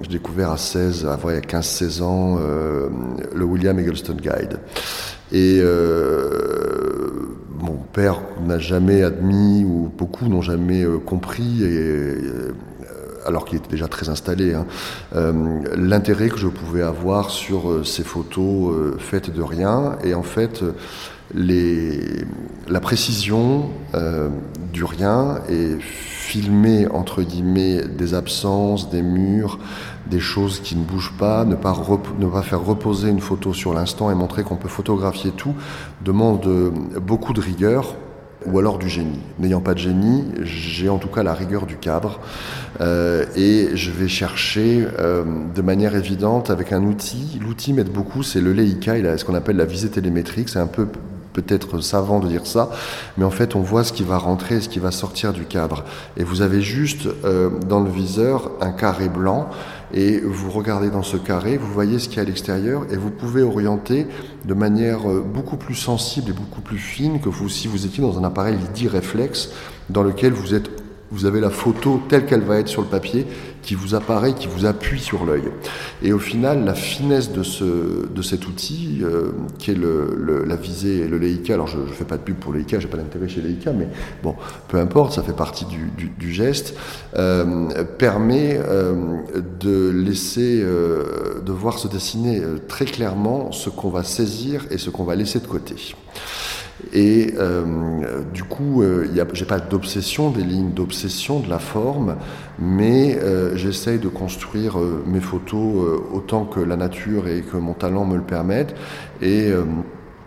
j'ai 0.00 0.08
découvert 0.08 0.52
à 0.52 0.56
16, 0.56 1.04
à, 1.04 1.12
à 1.12 1.16
15-16 1.16 2.02
ans, 2.02 2.38
le 2.38 3.44
William 3.44 3.78
Eggleston 3.78 4.16
Guide. 4.16 4.58
Et 5.32 5.60
euh, 5.62 7.19
mon 7.62 7.76
père 7.92 8.20
n'a 8.46 8.58
jamais 8.58 9.02
admis, 9.02 9.64
ou 9.64 9.90
beaucoup 9.96 10.28
n'ont 10.28 10.42
jamais 10.42 10.82
euh, 10.82 10.98
compris, 10.98 11.58
euh, 11.60 12.52
alors 13.26 13.44
qu'il 13.44 13.58
était 13.58 13.70
déjà 13.70 13.86
très 13.86 14.08
installé, 14.08 14.54
hein, 14.54 14.66
l'intérêt 15.76 16.30
que 16.30 16.38
je 16.38 16.48
pouvais 16.48 16.82
avoir 16.82 17.30
sur 17.30 17.86
ces 17.86 18.02
photos 18.02 18.96
faites 18.98 19.30
de 19.30 19.42
rien. 19.42 19.98
Et 20.02 20.14
en 20.14 20.22
fait, 20.22 20.64
les, 21.34 22.00
la 22.66 22.80
précision 22.80 23.68
du 24.72 24.84
rien 24.84 25.40
et 25.50 25.76
filmer 26.30 26.86
entre 26.88 27.22
guillemets 27.22 27.82
des 27.86 28.14
absences, 28.14 28.88
des 28.88 29.02
murs, 29.02 29.58
des 30.10 30.20
choses 30.20 30.60
qui 30.60 30.76
ne 30.76 30.84
bougent 30.84 31.14
pas, 31.18 31.44
ne 31.44 31.54
pas, 31.54 31.76
ne 32.18 32.26
pas 32.26 32.42
faire 32.42 32.64
reposer 32.64 33.08
une 33.08 33.20
photo 33.20 33.54
sur 33.54 33.72
l'instant 33.72 34.10
et 34.10 34.14
montrer 34.14 34.42
qu'on 34.42 34.56
peut 34.56 34.68
photographier 34.68 35.30
tout 35.30 35.54
demande 36.04 36.46
beaucoup 37.00 37.32
de 37.32 37.40
rigueur 37.40 37.94
ou 38.46 38.58
alors 38.58 38.78
du 38.78 38.88
génie. 38.88 39.20
N'ayant 39.38 39.60
pas 39.60 39.74
de 39.74 39.78
génie, 39.78 40.24
j'ai 40.42 40.88
en 40.88 40.98
tout 40.98 41.08
cas 41.08 41.22
la 41.22 41.34
rigueur 41.34 41.66
du 41.66 41.76
cadre 41.76 42.20
euh, 42.80 43.24
et 43.36 43.70
je 43.74 43.90
vais 43.90 44.08
chercher 44.08 44.86
euh, 44.98 45.24
de 45.54 45.62
manière 45.62 45.94
évidente 45.94 46.50
avec 46.50 46.72
un 46.72 46.82
outil. 46.84 47.38
L'outil 47.40 47.72
m'aide 47.72 47.90
beaucoup, 47.90 48.22
c'est 48.22 48.40
le 48.40 48.52
Leica, 48.52 48.98
il 48.98 49.06
a 49.06 49.18
ce 49.18 49.24
qu'on 49.24 49.34
appelle 49.34 49.56
la 49.56 49.64
visée 49.64 49.90
télémétrique, 49.90 50.48
c'est 50.48 50.58
un 50.58 50.66
peu 50.66 50.88
peut-être 51.32 51.80
savant 51.80 52.18
de 52.18 52.26
dire 52.26 52.44
ça, 52.44 52.70
mais 53.16 53.24
en 53.24 53.30
fait 53.30 53.54
on 53.54 53.60
voit 53.60 53.84
ce 53.84 53.92
qui 53.92 54.02
va 54.02 54.18
rentrer 54.18 54.60
ce 54.60 54.68
qui 54.68 54.80
va 54.80 54.90
sortir 54.90 55.32
du 55.32 55.44
cadre. 55.44 55.84
Et 56.16 56.24
vous 56.24 56.42
avez 56.42 56.60
juste 56.60 57.08
euh, 57.24 57.50
dans 57.68 57.80
le 57.80 57.90
viseur 57.90 58.50
un 58.60 58.72
carré 58.72 59.08
blanc 59.08 59.48
et 59.92 60.20
vous 60.20 60.50
regardez 60.50 60.90
dans 60.90 61.02
ce 61.02 61.16
carré, 61.16 61.56
vous 61.56 61.72
voyez 61.72 61.98
ce 61.98 62.08
qu'il 62.08 62.18
y 62.18 62.20
a 62.20 62.22
à 62.22 62.26
l'extérieur 62.26 62.86
et 62.90 62.96
vous 62.96 63.10
pouvez 63.10 63.42
orienter 63.42 64.06
de 64.44 64.54
manière 64.54 65.10
euh, 65.10 65.20
beaucoup 65.20 65.56
plus 65.56 65.74
sensible 65.74 66.30
et 66.30 66.32
beaucoup 66.32 66.60
plus 66.60 66.78
fine 66.78 67.20
que 67.20 67.30
si 67.48 67.68
vous 67.68 67.86
étiez 67.86 68.02
dans 68.02 68.18
un 68.18 68.24
appareil 68.24 68.56
dit 68.74 68.88
réflexe 68.88 69.50
dans 69.88 70.02
lequel 70.02 70.32
vous 70.32 70.54
êtes 70.54 70.70
vous 71.12 71.26
avez 71.26 71.40
la 71.40 71.50
photo 71.50 72.00
telle 72.08 72.24
qu'elle 72.24 72.42
va 72.42 72.58
être 72.58 72.68
sur 72.68 72.82
le 72.82 72.88
papier 72.88 73.26
qui 73.62 73.74
vous 73.74 73.94
apparaît, 73.94 74.34
qui 74.34 74.46
vous 74.46 74.66
appuie 74.66 75.00
sur 75.00 75.24
l'œil. 75.24 75.44
Et 76.02 76.12
au 76.12 76.18
final, 76.18 76.64
la 76.64 76.74
finesse 76.74 77.32
de, 77.32 77.42
ce, 77.42 78.06
de 78.06 78.22
cet 78.22 78.46
outil, 78.46 79.00
euh, 79.02 79.32
qui 79.58 79.70
est 79.70 79.74
le, 79.74 80.44
la 80.46 80.56
visée 80.56 80.98
et 81.00 81.08
le 81.08 81.18
Leica, 81.18 81.54
alors 81.54 81.66
je 81.66 81.78
ne 81.78 81.86
fais 81.86 82.04
pas 82.04 82.16
de 82.16 82.22
pub 82.22 82.36
pour 82.36 82.52
Leica, 82.52 82.78
j'ai 82.80 82.88
pas 82.88 82.96
d'intérêt 82.96 83.28
chez 83.28 83.40
Leica, 83.40 83.72
mais 83.72 83.88
bon, 84.22 84.34
peu 84.68 84.78
importe, 84.78 85.12
ça 85.12 85.22
fait 85.22 85.36
partie 85.36 85.66
du, 85.66 85.90
du, 86.18 86.32
geste, 86.32 86.74
euh, 87.16 87.84
permet 87.98 88.58
euh, 88.58 89.18
de 89.60 89.90
laisser, 89.90 90.62
de 90.62 91.52
voir 91.52 91.78
se 91.78 91.88
dessiner 91.88 92.40
très 92.68 92.84
clairement 92.84 93.52
ce 93.52 93.68
qu'on 93.70 93.90
va 93.90 94.04
saisir 94.04 94.64
et 94.70 94.78
ce 94.78 94.90
qu'on 94.90 95.04
va 95.04 95.14
laisser 95.14 95.40
de 95.40 95.46
côté. 95.46 95.74
Et 96.92 97.34
euh, 97.38 98.22
du 98.32 98.44
coup, 98.44 98.82
euh, 98.82 99.06
j'ai 99.32 99.44
pas 99.44 99.58
d'obsession 99.58 100.30
des 100.30 100.42
lignes, 100.42 100.72
d'obsession 100.72 101.40
de 101.40 101.48
la 101.48 101.58
forme, 101.58 102.16
mais 102.58 103.16
euh, 103.18 103.56
j'essaye 103.56 103.98
de 103.98 104.08
construire 104.08 104.78
euh, 104.78 105.02
mes 105.06 105.20
photos 105.20 106.00
autant 106.12 106.44
que 106.44 106.60
la 106.60 106.76
nature 106.76 107.28
et 107.28 107.42
que 107.42 107.56
mon 107.56 107.74
talent 107.74 108.04
me 108.04 108.16
le 108.16 108.22
permettent. 108.22 108.74
Et 109.22 109.52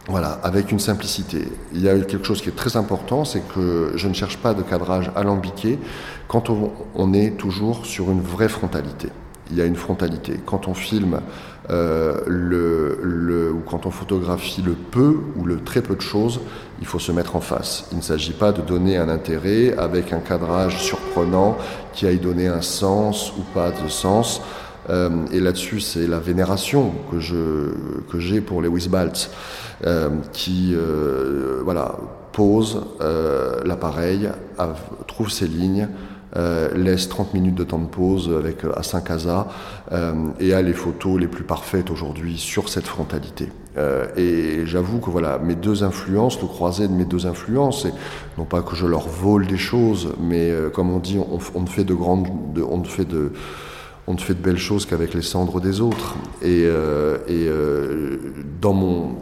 voilà, 0.08 0.40
avec 0.44 0.72
une 0.72 0.80
simplicité. 0.80 1.48
Il 1.74 1.82
y 1.82 1.90
a 1.90 1.98
quelque 2.00 2.26
chose 2.26 2.42
qui 2.42 2.50
est 2.50 2.56
très 2.56 2.76
important, 2.78 3.26
c'est 3.26 3.42
que 3.54 3.94
je 3.96 4.08
ne 4.08 4.14
cherche 4.14 4.38
pas 4.38 4.54
de 4.54 4.62
cadrage 4.62 5.12
alambiqué 5.16 5.80
quand 6.28 6.50
on 6.96 7.14
est 7.14 7.38
toujours 7.38 7.86
sur 7.86 8.12
une 8.12 8.22
vraie 8.22 8.50
frontalité 8.50 9.10
il 9.52 9.58
y 9.58 9.62
a 9.62 9.66
une 9.66 9.76
frontalité. 9.76 10.40
Quand 10.46 10.68
on 10.68 10.74
filme 10.74 11.20
euh, 11.70 12.18
le, 12.28 13.00
le, 13.02 13.52
ou 13.52 13.62
quand 13.66 13.86
on 13.86 13.92
photographie 13.92 14.62
le 14.62 14.74
peu 14.74 15.18
ou 15.38 15.46
le 15.46 15.64
très 15.64 15.82
peu 15.82 15.96
de 15.96 16.02
choses, 16.02 16.42
il 16.80 16.86
faut 16.86 17.00
se 17.00 17.12
mettre 17.12 17.36
en 17.36 17.42
face. 17.42 17.88
Il 17.92 17.98
ne 17.98 18.04
s'agit 18.04 18.34
pas 18.34 18.52
de 18.52 18.62
donner 18.62 18.98
un 18.98 19.10
intérêt 19.10 19.76
avec 19.78 20.12
un 20.12 20.20
cadrage 20.20 20.78
surprenant 20.78 21.58
qui 21.94 22.06
aille 22.06 22.20
donner 22.20 22.48
un 22.48 22.62
sens 22.62 23.32
ou 23.38 23.42
pas 23.54 23.72
de 23.72 23.88
sens. 23.88 24.42
Euh, 24.90 25.26
et 25.32 25.40
là-dessus, 25.40 25.80
c'est 25.80 26.08
la 26.08 26.20
vénération 26.20 26.92
que 27.10 27.20
je 27.20 27.72
que 28.10 28.20
j'ai 28.20 28.42
pour 28.42 28.62
les 28.62 28.68
Wisbalts, 28.68 29.30
euh, 29.86 30.10
qui 30.34 30.74
euh, 30.74 31.62
voilà 31.64 31.96
pose 32.34 32.84
euh, 33.02 33.62
l'appareil, 33.64 34.30
trouve 35.08 35.30
ses 35.30 35.48
lignes, 35.48 35.88
laisse 36.36 37.10
30 37.10 37.34
minutes 37.34 37.56
de 37.56 37.64
temps 37.64 37.80
de 37.80 37.88
pause 37.88 38.32
avec 38.36 38.60
à 38.76 38.84
saint 38.84 39.04
euh, 39.92 40.14
et 40.40 40.54
a 40.54 40.62
les 40.62 40.74
photos 40.74 41.20
les 41.20 41.28
plus 41.28 41.44
parfaites 41.44 41.92
aujourd'hui 41.92 42.38
sur 42.38 42.70
cette 42.70 42.86
frontalité. 42.86 43.50
Euh, 43.78 44.06
et 44.16 44.66
j'avoue 44.66 45.00
que 45.00 45.10
voilà, 45.10 45.40
mes 45.40 45.56
deux 45.56 45.84
influences, 45.84 46.40
le 46.42 46.48
croisé 46.48 46.88
de 46.88 46.94
mes 46.94 47.06
deux 47.06 47.26
influences, 47.26 47.86
et 47.86 47.92
non 48.38 48.46
pas 48.46 48.62
que 48.62 48.76
je 48.76 48.86
leur 48.86 49.08
vole 49.08 49.48
des 49.48 49.58
choses, 49.58 50.14
mais 50.20 50.52
euh, 50.52 50.70
comme 50.70 50.92
on 50.92 51.00
dit, 51.00 51.18
on, 51.18 51.40
on, 51.56 51.66
fait 51.66 51.84
de 51.84 51.94
grandes, 51.94 52.28
de, 52.54 52.62
on 52.62 52.84
fait 52.84 53.06
de 53.06 53.32
on 54.06 54.16
ne 54.16 54.20
fait 54.20 54.34
de 54.34 54.42
belles 54.42 54.58
choses 54.58 54.86
qu'avec 54.86 55.14
les 55.14 55.22
cendres 55.22 55.62
des 55.62 55.80
autres. 55.80 56.16
Et, 56.42 56.66
euh, 56.66 57.20
et 57.28 57.48
euh, 57.48 58.18
dans 58.62 58.74
mon 58.74 59.16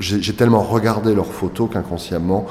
j'ai 0.00 0.34
tellement 0.34 0.62
regardé 0.62 1.14
leurs 1.14 1.32
photos 1.32 1.70
qu'inconsciemment, 1.70 2.46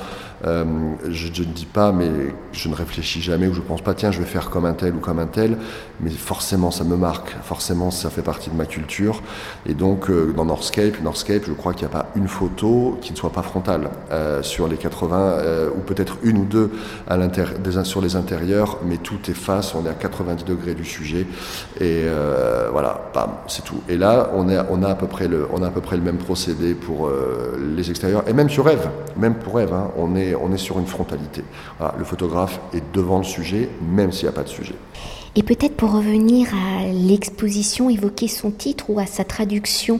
euh, 0.45 0.65
je, 1.09 1.27
ne 1.27 1.47
dis 1.47 1.65
pas, 1.65 1.91
mais 1.91 2.09
je 2.51 2.69
ne 2.69 2.75
réfléchis 2.75 3.21
jamais 3.21 3.47
ou 3.47 3.53
je 3.53 3.59
ne 3.59 3.65
pense 3.65 3.81
pas, 3.81 3.93
tiens, 3.93 4.11
je 4.11 4.19
vais 4.19 4.25
faire 4.25 4.49
comme 4.49 4.65
un 4.65 4.73
tel 4.73 4.95
ou 4.95 4.99
comme 4.99 5.19
un 5.19 5.27
tel, 5.27 5.57
mais 5.99 6.09
forcément 6.09 6.71
ça 6.71 6.83
me 6.83 6.95
marque, 6.95 7.35
forcément 7.43 7.91
ça 7.91 8.09
fait 8.09 8.21
partie 8.21 8.49
de 8.49 8.55
ma 8.55 8.65
culture. 8.65 9.21
Et 9.65 9.73
donc 9.73 10.09
euh, 10.09 10.33
dans 10.35 10.45
Northscape, 10.45 11.01
Northscape, 11.01 11.43
je 11.47 11.53
crois 11.53 11.73
qu'il 11.73 11.87
n'y 11.87 11.93
a 11.93 11.97
pas 11.97 12.07
une 12.15 12.27
photo 12.27 12.97
qui 13.01 13.11
ne 13.11 13.17
soit 13.17 13.31
pas 13.31 13.41
frontale 13.41 13.89
euh, 14.11 14.41
sur 14.43 14.67
les 14.67 14.77
80, 14.77 15.17
euh, 15.17 15.69
ou 15.75 15.79
peut-être 15.79 16.17
une 16.23 16.37
ou 16.37 16.45
deux 16.45 16.71
à 17.07 17.17
des, 17.17 17.83
sur 17.83 18.01
les 18.01 18.15
intérieurs, 18.15 18.79
mais 18.85 18.97
tout 18.97 19.19
est 19.29 19.33
face, 19.33 19.75
on 19.75 19.85
est 19.85 19.89
à 19.89 19.93
90 19.93 20.43
degrés 20.45 20.73
du 20.73 20.85
sujet, 20.85 21.25
et 21.79 22.03
voilà, 22.71 23.11
bam, 23.13 23.31
c'est 23.47 23.63
tout. 23.63 23.81
Et 23.89 23.97
là, 23.97 24.31
on, 24.33 24.49
a 24.49 24.87
à 24.89 24.95
peu 24.95 25.07
près 25.07 25.27
le, 25.27 25.47
on 25.51 25.61
a 25.63 25.67
à 25.67 25.71
peu 25.71 25.81
près 25.81 25.95
le 25.95 26.03
même 26.03 26.17
procédé 26.17 26.73
pour 26.73 27.09
les 27.59 27.89
extérieurs, 27.89 28.23
et 28.27 28.33
même 28.33 28.49
sur 28.49 28.67
Eve, 28.69 28.89
même 29.17 29.35
pour 29.35 29.59
Eve, 29.59 29.73
hein, 29.73 29.91
on 29.97 30.15
est 30.15 30.32
on 30.35 30.51
est 30.53 30.57
sur 30.57 30.79
une 30.79 30.87
frontalité. 30.87 31.43
le 31.97 32.03
photographe 32.03 32.59
est 32.73 32.83
devant 32.93 33.17
le 33.17 33.23
sujet, 33.23 33.69
même 33.81 34.11
s'il 34.11 34.25
n'y 34.25 34.29
a 34.29 34.33
pas 34.33 34.43
de 34.43 34.49
sujet. 34.49 34.75
Et 35.35 35.41
peut-être 35.41 35.75
pour 35.75 35.91
revenir 35.91 36.47
à 36.53 36.85
l'exposition, 36.85 37.89
évoquer 37.89 38.27
son 38.27 38.51
titre 38.51 38.85
ou 38.89 38.99
à 38.99 39.07
sa 39.07 39.23
traduction, 39.23 39.99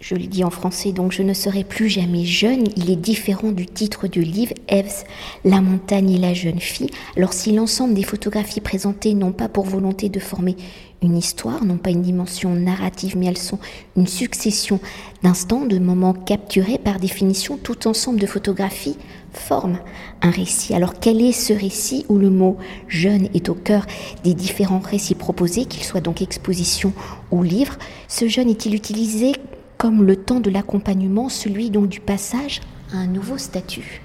je 0.00 0.14
le 0.14 0.26
dis 0.26 0.44
en 0.44 0.50
français, 0.50 0.92
donc 0.92 1.12
je 1.12 1.22
ne 1.22 1.34
serai 1.34 1.62
plus 1.62 1.90
jamais 1.90 2.24
jeune, 2.24 2.64
il 2.74 2.90
est 2.90 2.96
différent 2.96 3.52
du 3.52 3.66
titre 3.66 4.08
du 4.08 4.22
livre, 4.22 4.54
Eves, 4.68 5.04
la 5.44 5.60
montagne 5.60 6.10
et 6.12 6.18
la 6.18 6.32
jeune 6.32 6.58
fille. 6.58 6.88
Alors 7.18 7.34
si 7.34 7.52
l'ensemble 7.52 7.92
des 7.92 8.02
photographies 8.02 8.62
présentées 8.62 9.12
n'ont 9.12 9.32
pas 9.32 9.48
pour 9.48 9.66
volonté 9.66 10.08
de 10.08 10.18
former 10.18 10.56
une 11.02 11.16
histoire, 11.16 11.64
non 11.64 11.76
pas 11.76 11.90
une 11.90 12.02
dimension 12.02 12.54
narrative, 12.54 13.16
mais 13.16 13.26
elles 13.26 13.38
sont 13.38 13.58
une 13.96 14.06
succession 14.06 14.80
d'instants, 15.22 15.64
de 15.64 15.78
moments 15.78 16.12
capturés 16.12 16.78
par 16.78 16.98
définition, 16.98 17.56
tout 17.56 17.88
ensemble 17.88 18.20
de 18.20 18.26
photographies 18.26 18.96
forme 19.32 19.78
un 20.22 20.30
récit. 20.30 20.74
Alors 20.74 20.94
quel 21.00 21.22
est 21.22 21.32
ce 21.32 21.52
récit 21.52 22.04
où 22.08 22.18
le 22.18 22.30
mot 22.30 22.58
jeune 22.88 23.28
est 23.34 23.48
au 23.48 23.54
cœur 23.54 23.86
des 24.24 24.34
différents 24.34 24.80
récits 24.80 25.14
proposés, 25.14 25.64
qu'ils 25.64 25.84
soient 25.84 26.00
donc 26.00 26.22
exposition 26.22 26.92
ou 27.30 27.42
livre 27.42 27.78
Ce 28.08 28.28
jeune 28.28 28.48
est-il 28.48 28.74
utilisé 28.74 29.32
comme 29.78 30.04
le 30.04 30.16
temps 30.16 30.40
de 30.40 30.50
l'accompagnement, 30.50 31.28
celui 31.28 31.70
donc 31.70 31.88
du 31.88 32.00
passage 32.00 32.60
à 32.92 32.98
un 32.98 33.06
nouveau 33.06 33.38
statut? 33.38 34.02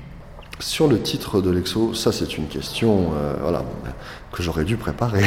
Sur 0.60 0.88
le 0.88 1.00
titre 1.00 1.42
de 1.42 1.50
l'exo, 1.50 1.94
ça 1.94 2.12
c'est 2.12 2.38
une 2.38 2.48
question 2.48 3.12
euh, 3.16 3.34
voilà, 3.42 3.64
que 4.36 4.44
j'aurais 4.44 4.66
dû 4.66 4.76
préparer. 4.76 5.24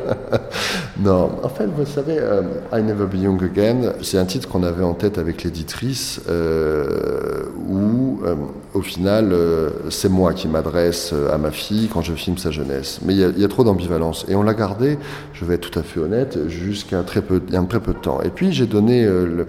non, 1.00 1.30
en 1.42 1.48
fait, 1.48 1.66
vous 1.66 1.84
savez, 1.84 2.16
euh, 2.18 2.42
I 2.72 2.82
Never 2.82 3.06
Be 3.06 3.16
Young 3.16 3.42
Again, 3.42 3.92
c'est 4.02 4.18
un 4.18 4.24
titre 4.24 4.48
qu'on 4.48 4.62
avait 4.62 4.84
en 4.84 4.94
tête 4.94 5.18
avec 5.18 5.42
l'éditrice, 5.42 6.20
euh, 6.28 7.44
où 7.68 8.20
euh, 8.24 8.36
au 8.72 8.82
final, 8.82 9.32
euh, 9.32 9.70
c'est 9.90 10.08
moi 10.08 10.32
qui 10.32 10.46
m'adresse 10.46 11.12
à 11.32 11.38
ma 11.38 11.50
fille 11.50 11.88
quand 11.92 12.02
je 12.02 12.12
filme 12.14 12.38
sa 12.38 12.52
jeunesse. 12.52 13.00
Mais 13.04 13.14
il 13.14 13.36
y, 13.36 13.40
y, 13.40 13.44
a 13.44 13.48
trop 13.48 13.64
d'ambivalence. 13.64 14.24
Et 14.28 14.36
on 14.36 14.42
l'a 14.42 14.54
gardé, 14.54 14.98
je 15.32 15.44
vais 15.44 15.54
être 15.54 15.68
tout 15.70 15.78
à 15.78 15.82
fait 15.82 15.98
honnête, 15.98 16.48
jusqu'à 16.48 17.02
très 17.02 17.22
peu, 17.22 17.42
un 17.52 17.64
très 17.64 17.80
peu 17.80 17.92
de 17.92 17.98
temps. 17.98 18.20
Et 18.22 18.30
puis 18.30 18.52
j'ai 18.52 18.66
donné 18.66 19.04
le 19.04 19.48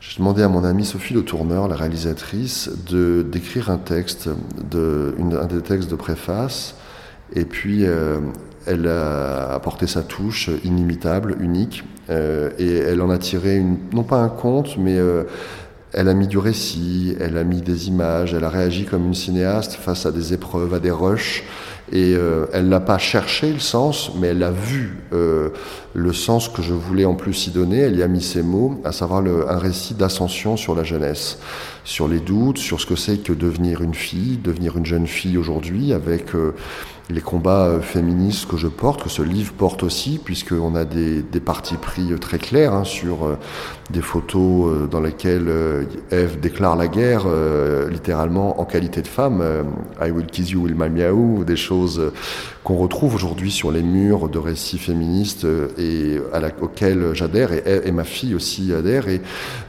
j'ai 0.00 0.18
demandé 0.18 0.42
à 0.42 0.48
mon 0.48 0.64
amie 0.64 0.84
Sophie 0.84 1.14
Le 1.14 1.22
Tourneur, 1.22 1.68
la 1.68 1.76
réalisatrice, 1.76 2.70
de 2.88 3.22
d'écrire 3.22 3.70
un 3.70 3.78
texte, 3.78 4.28
un 4.28 5.46
des 5.46 5.62
textes 5.62 5.90
de 5.90 5.96
préface, 5.96 6.76
et 7.34 7.44
puis 7.44 7.86
euh, 7.86 8.18
elle 8.66 8.86
a 8.88 9.54
apporté 9.54 9.86
sa 9.86 10.02
touche 10.02 10.50
inimitable, 10.64 11.36
unique, 11.40 11.84
euh, 12.10 12.50
et 12.58 12.76
elle 12.76 13.00
en 13.00 13.10
a 13.10 13.18
tiré 13.18 13.64
non 13.92 14.02
pas 14.02 14.18
un 14.18 14.28
conte, 14.28 14.76
mais 14.76 14.98
euh, 14.98 15.24
elle 15.92 16.08
a 16.08 16.14
mis 16.14 16.26
du 16.26 16.38
récit, 16.38 17.16
elle 17.18 17.38
a 17.38 17.44
mis 17.44 17.62
des 17.62 17.88
images, 17.88 18.34
elle 18.34 18.44
a 18.44 18.50
réagi 18.50 18.84
comme 18.84 19.06
une 19.06 19.14
cinéaste 19.14 19.74
face 19.74 20.04
à 20.04 20.12
des 20.12 20.34
épreuves, 20.34 20.74
à 20.74 20.78
des 20.78 20.90
rushs. 20.90 21.42
Et 21.92 22.14
euh, 22.16 22.46
elle 22.52 22.68
n'a 22.68 22.80
pas 22.80 22.98
cherché 22.98 23.52
le 23.52 23.60
sens, 23.60 24.10
mais 24.16 24.28
elle 24.28 24.42
a 24.42 24.50
vu 24.50 24.98
euh, 25.12 25.50
le 25.94 26.12
sens 26.12 26.48
que 26.48 26.60
je 26.60 26.74
voulais 26.74 27.04
en 27.04 27.14
plus 27.14 27.46
y 27.46 27.50
donner. 27.50 27.78
Elle 27.78 27.96
y 27.96 28.02
a 28.02 28.08
mis 28.08 28.22
ses 28.22 28.42
mots, 28.42 28.80
à 28.84 28.90
savoir 28.90 29.22
un 29.22 29.58
récit 29.58 29.94
d'ascension 29.94 30.56
sur 30.56 30.74
la 30.74 30.82
jeunesse, 30.82 31.38
sur 31.84 32.08
les 32.08 32.18
doutes, 32.18 32.58
sur 32.58 32.80
ce 32.80 32.86
que 32.86 32.96
c'est 32.96 33.18
que 33.18 33.32
devenir 33.32 33.82
une 33.82 33.94
fille, 33.94 34.36
devenir 34.36 34.76
une 34.76 34.86
jeune 34.86 35.06
fille 35.06 35.38
aujourd'hui, 35.38 35.92
avec 35.92 36.34
euh, 36.34 36.54
les 37.08 37.20
combats 37.20 37.80
féministes 37.80 38.46
que 38.48 38.56
je 38.56 38.68
porte, 38.68 39.04
que 39.04 39.08
ce 39.08 39.22
livre 39.22 39.52
porte 39.52 39.82
aussi, 39.82 40.20
puisqu'on 40.22 40.74
a 40.74 40.84
des, 40.84 41.22
des 41.22 41.40
partis 41.40 41.76
pris 41.76 42.14
très 42.20 42.38
clairs 42.38 42.72
hein, 42.72 42.84
sur 42.84 43.38
des 43.90 44.02
photos 44.02 44.88
dans 44.88 45.00
lesquelles 45.00 45.50
Eve 46.10 46.40
déclare 46.40 46.76
la 46.76 46.88
guerre, 46.88 47.26
littéralement 47.88 48.60
en 48.60 48.64
qualité 48.64 49.02
de 49.02 49.08
femme. 49.08 49.42
I 50.00 50.10
will 50.10 50.26
kiss 50.26 50.50
you, 50.50 50.62
will 50.62 50.74
my 50.74 50.90
miaou, 50.90 51.44
des 51.44 51.56
choses 51.56 52.12
qu'on 52.64 52.76
retrouve 52.76 53.14
aujourd'hui 53.14 53.52
sur 53.52 53.70
les 53.70 53.82
murs 53.82 54.28
de 54.28 54.38
récits 54.38 54.78
féministes 54.78 55.46
et 55.78 56.18
à 56.32 56.40
auxquels 56.60 57.14
j'adhère 57.14 57.52
et, 57.52 57.92
ma 57.92 58.04
fille 58.04 58.34
aussi 58.34 58.72
adhère. 58.72 59.08
Et 59.08 59.20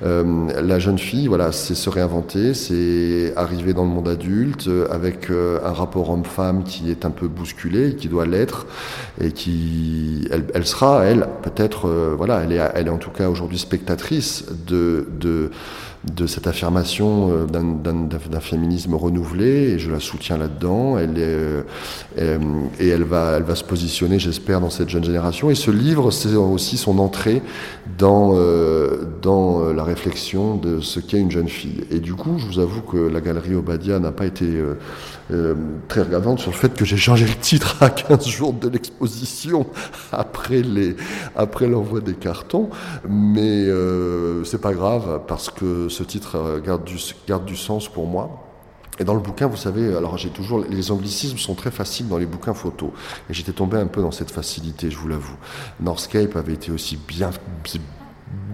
la 0.02 0.80
jeune 0.80 0.98
fille, 0.98 1.28
voilà, 1.28 1.52
c'est 1.52 1.76
se 1.76 1.90
réinventer, 1.90 2.54
c'est 2.54 3.34
arriver 3.36 3.74
dans 3.74 3.84
le 3.84 3.90
monde 3.90 4.08
adulte 4.08 4.70
avec 4.90 5.30
un 5.30 5.74
rapport 5.74 6.10
homme-femme 6.10 6.64
qui 6.64 6.90
est 6.90 7.06
un 7.06 7.12
peu 7.12 7.27
bousculé, 7.28 7.96
qui 7.96 8.08
doit 8.08 8.26
l'être, 8.26 8.66
et 9.22 9.32
qui, 9.32 10.28
elle, 10.32 10.66
sera, 10.66 11.04
elle, 11.06 11.28
peut-être, 11.44 11.88
euh, 11.88 12.14
voilà, 12.16 12.44
elle 12.44 12.88
est, 12.88 12.90
en 12.90 12.98
tout 12.98 13.12
cas 13.12 13.30
aujourd'hui 13.30 13.58
spectatrice 13.58 14.46
de 14.68 15.52
de 16.16 16.28
cette 16.28 16.48
affirmation 16.48 17.30
euh, 17.32 17.46
d'un 17.46 18.40
féminisme 18.40 18.96
renouvelé 18.96 19.72
et 19.72 19.80
je 19.80 19.92
la 19.92 20.00
soutiens 20.00 20.38
là-dedans. 20.38 20.98
Elle 20.98 21.18
est, 21.18 21.24
euh, 22.20 22.40
et 22.80 22.88
elle 22.88 23.04
va, 23.04 23.34
elle 23.38 23.44
va 23.44 23.56
se 23.56 23.64
positionner, 23.64 24.20
j'espère, 24.20 24.62
dans 24.62 24.70
cette 24.70 24.90
jeune 24.90 25.04
génération. 25.04 25.50
Et 25.50 25.56
ce 25.56 25.72
livre, 25.72 26.12
c'est 26.12 26.36
aussi 26.36 26.78
son 26.78 27.00
entrée 27.00 27.42
dans, 27.98 28.34
euh, 28.36 29.06
dans 29.22 29.74
la 29.74 29.84
réflexion 29.84 30.56
de 30.56 30.80
ce 30.82 31.00
qu'est 31.00 31.20
une 31.20 31.32
jeune 31.32 31.50
fille. 31.50 31.86
Et 31.92 32.00
du 32.00 32.14
coup, 32.14 32.38
je 32.38 32.46
vous 32.46 32.60
avoue 32.60 32.82
que 32.82 32.98
la 32.98 33.22
galerie 33.22 33.56
Obadia 33.56 34.00
n'a 34.00 34.12
pas 34.12 34.26
été 34.26 34.62
très 35.88 36.02
regardante 36.02 36.40
sur 36.40 36.52
le 36.52 36.56
fait 36.56 36.74
que 36.74 36.86
j'ai 36.86 36.96
changé 36.98 37.26
le 37.26 37.36
titre 37.36 37.78
à 37.82 37.90
15 37.90 38.28
jours 38.28 38.54
de 38.54 38.70
l'exposition 38.70 39.68
après 40.12 40.62
les 40.62 40.96
après 41.36 41.68
l'envoi 41.68 42.02
des 42.02 42.14
cartons, 42.14 42.70
mais 43.10 43.66
euh, 43.66 44.44
c'est 44.44 44.62
pas 44.62 44.74
grave 44.74 45.22
parce 45.28 45.50
que 45.50 45.90
ce 45.98 46.04
titre 46.04 46.36
euh, 46.36 46.60
garde 46.60 47.46
du, 47.46 47.56
sens 47.56 47.90
pour 47.90 48.06
moi. 48.06 48.44
Et 49.00 49.04
dans 49.04 49.14
le 49.14 49.20
bouquin, 49.20 49.48
vous 49.48 49.58
savez, 49.58 49.96
alors 49.96 50.18
j'ai 50.18 50.30
toujours 50.30 50.60
les 50.60 50.92
anglicismes 50.92 51.38
sont 51.38 51.54
très 51.54 51.72
faciles 51.72 52.08
dans 52.08 52.18
les 52.18 52.26
bouquins 52.26 52.56
photos, 52.56 52.90
et 53.30 53.34
j'étais 53.34 53.52
tombé 53.52 53.78
un 53.78 53.86
peu 53.86 54.02
dans 54.02 54.12
cette 54.12 54.32
facilité, 54.32 54.90
je 54.90 54.98
vous 54.98 55.08
l'avoue. 55.08 55.38
Northscape 55.80 56.36
avait 56.36 56.54
été 56.54 56.72
aussi 56.72 56.98
bien 57.08 57.30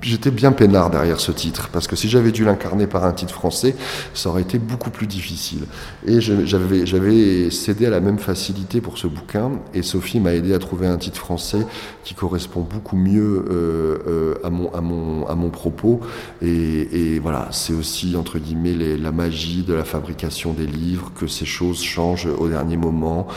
j'étais 0.03 0.32
bien 0.32 0.51
peinard 0.51 0.89
derrière 0.89 1.20
ce 1.20 1.32
titre, 1.32 1.70
parce 1.72 1.88
que 1.88 1.96
si 1.96 2.10
j'avais 2.10 2.32
dû 2.32 2.44
l'incarner 2.44 2.88
par 2.88 3.06
un 3.06 3.13
titre 3.13 3.34
français, 3.34 3.75
ça 4.13 4.30
aurait 4.30 4.42
été 4.42 4.60
beaucoup 4.60 4.89
plus 4.89 5.08
difficile. 5.08 5.63
Et 6.06 6.20
j'avais 6.22 7.50
cédé 7.50 7.86
à 7.86 7.89
la 7.89 8.00
même 8.00 8.20
facilité 8.20 8.82
pour 8.82 8.98
ce 8.98 9.08
bouquin, 9.08 9.51
et 9.74 9.82
Sophie 9.82 10.20
m'a 10.20 10.34
aidé 10.34 10.53
à 10.53 10.60
trouver 10.60 10.88
un 10.88 10.98
titre 10.98 11.18
français 11.18 11.65
qui 12.03 12.13
correspond 12.13 12.62
beaucoup 12.62 12.98
mieux 12.98 13.46
euh, 13.50 13.98
euh, 14.08 14.36
à, 14.44 14.50
mon, 14.50 14.74
à, 14.74 14.82
mon, 14.82 15.25
à 15.27 15.36
mon 15.36 15.50
propos. 15.50 16.01
Et, 16.42 17.20
voilà, 17.20 17.48
c'est 17.51 17.74
aussi, 17.74 18.15
entre 18.18 18.39
guillemets, 18.39 18.98
la 18.98 19.12
magie 19.12 19.63
de 19.63 19.74
la 19.74 19.86
fabrication 19.86 20.53
des 20.53 20.65
livres, 20.65 21.12
que 21.18 21.27
ces 21.27 21.46
choses 21.46 21.82
changent 21.82 22.27
au 22.27 22.50
dernier 22.50 22.77
moment. 22.77 23.27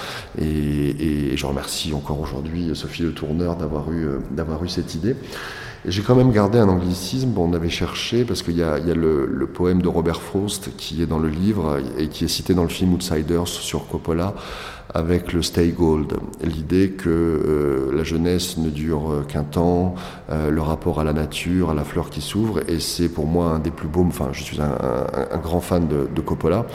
Et, 0.41 1.33
et 1.33 1.37
je 1.37 1.47
remercie 1.47 1.93
encore 1.95 2.21
aujourd'hui 2.21 2.71
Sophie 2.75 3.03
Le 3.03 3.13
Tourneur 3.13 3.57
d'avoir 3.57 3.93
eu, 3.93 4.07
euh, 4.07 4.19
d'avoir 4.33 4.65
eu 4.65 4.69
cette 4.69 4.95
idée. 4.95 5.15
J'ai 5.89 6.03
quand 6.03 6.17
même 6.17 6.33
gardé 6.33 6.59
un 6.59 6.69
anglicisme. 6.69 7.31
Bon, 7.31 7.49
on 7.49 7.53
avait 7.53 7.71
cherché, 7.71 8.25
parce 8.25 8.43
qu'il 8.43 8.57
y 8.57 8.63
a, 8.63 8.79
le, 8.79 9.25
le, 9.27 9.47
poème 9.47 9.81
de 9.81 9.89
Robert 9.89 10.21
Frost 10.21 10.71
qui 10.77 11.01
est 11.01 11.07
dans 11.07 11.21
le 11.21 11.29
livre 11.29 11.79
et 11.97 12.09
qui 12.09 12.25
est 12.25 12.29
cité 12.29 12.55
dans 12.55 12.65
le 12.65 12.69
film 12.69 12.95
Outsiders 12.95 13.47
sur 13.47 13.87
Coppola 13.87 14.35
avec 14.95 15.33
le 15.33 15.43
Stay 15.43 15.69
Gold. 15.69 16.15
L'idée 16.43 16.91
que 16.91 17.09
euh, 17.09 17.97
la 17.97 18.05
jeunesse 18.05 18.57
ne 18.59 18.71
dure 18.71 19.11
euh, 19.11 19.23
qu'un 19.23 19.43
temps, 19.43 19.95
euh, 20.31 20.51
le 20.51 20.61
rapport 20.61 21.01
à 21.01 21.05
la 21.05 21.13
nature, 21.13 21.71
à 21.71 21.75
la 21.75 21.85
fleur 21.85 22.11
qui 22.11 22.21
s'ouvre, 22.21 22.61
et 22.69 22.81
c'est 22.81 23.09
pour 23.09 23.27
moi 23.27 23.47
un 23.51 23.59
des 23.59 23.71
plus 23.71 23.89
beaux, 23.89 24.05
enfin 24.07 24.29
je 24.33 24.43
suis 24.43 24.61
un, 24.61 25.39
grand 25.43 25.61
fan 25.61 25.89
de, 25.89 26.09
de 26.15 26.21
Coppola. 26.21 26.67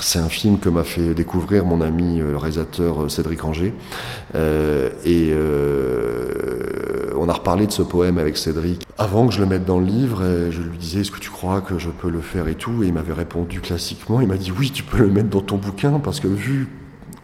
C'est 0.00 0.18
un 0.18 0.28
film 0.28 0.58
que 0.58 0.68
m'a 0.68 0.84
fait 0.84 1.14
découvrir 1.14 1.64
mon 1.64 1.80
ami 1.80 2.18
le 2.18 2.36
réalisateur 2.36 3.10
Cédric 3.10 3.44
Anger, 3.44 3.74
et 4.34 5.34
on 7.16 7.28
a 7.28 7.32
reparlé 7.32 7.66
de 7.66 7.72
ce 7.72 7.82
poème 7.82 8.18
avec 8.18 8.36
Cédric 8.36 8.86
avant 8.96 9.26
que 9.26 9.34
je 9.34 9.40
le 9.40 9.46
mette 9.46 9.64
dans 9.64 9.78
le 9.78 9.86
livre, 9.86 10.24
et 10.24 10.52
je 10.52 10.62
lui 10.62 10.78
disais 10.78 11.00
est-ce 11.00 11.10
que 11.10 11.20
tu 11.20 11.30
crois 11.30 11.60
que 11.60 11.78
je 11.78 11.90
peux 11.90 12.10
le 12.10 12.20
faire 12.20 12.48
et 12.48 12.54
tout, 12.54 12.82
et 12.82 12.88
il 12.88 12.92
m'avait 12.92 13.12
répondu 13.12 13.60
classiquement, 13.60 14.20
il 14.20 14.28
m'a 14.28 14.36
dit 14.36 14.52
oui 14.56 14.70
tu 14.70 14.82
peux 14.82 14.98
le 14.98 15.08
mettre 15.08 15.28
dans 15.28 15.40
ton 15.40 15.56
bouquin, 15.56 16.00
parce 16.00 16.20
que 16.20 16.28
vu 16.28 16.68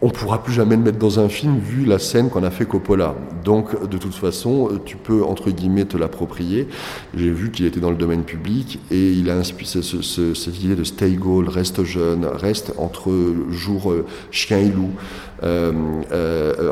on 0.05 0.11
pourra 0.11 0.43
plus 0.43 0.53
jamais 0.53 0.75
le 0.75 0.83
mettre 0.83 0.99
dans 0.99 1.19
un 1.19 1.29
film 1.29 1.57
vu 1.57 1.83
la 1.83 1.97
scène 1.97 2.29
qu'on 2.29 2.43
a 2.43 2.51
fait 2.51 2.65
Coppola. 2.65 3.15
Donc, 3.43 3.89
de 3.89 3.97
toute 3.97 4.13
façon, 4.13 4.69
tu 4.85 4.97
peux, 4.97 5.23
entre 5.23 5.49
guillemets, 5.49 5.85
te 5.85 5.97
l'approprier. 5.97 6.67
J'ai 7.17 7.31
vu 7.31 7.49
qu'il 7.49 7.65
était 7.65 7.79
dans 7.79 7.89
le 7.89 7.95
domaine 7.95 8.23
public 8.23 8.77
et 8.91 9.13
il 9.13 9.31
a 9.31 9.33
inspiré 9.33 9.65
ce, 9.65 9.81
ce, 9.81 10.35
cette 10.35 10.63
idée 10.63 10.75
de 10.75 10.83
stay 10.83 11.13
goal, 11.13 11.49
reste 11.49 11.83
jeune, 11.85 12.23
reste 12.23 12.71
entre 12.77 13.11
jour 13.49 13.91
euh, 13.91 14.05
chien 14.29 14.59
et 14.59 14.69
loup, 14.69 14.91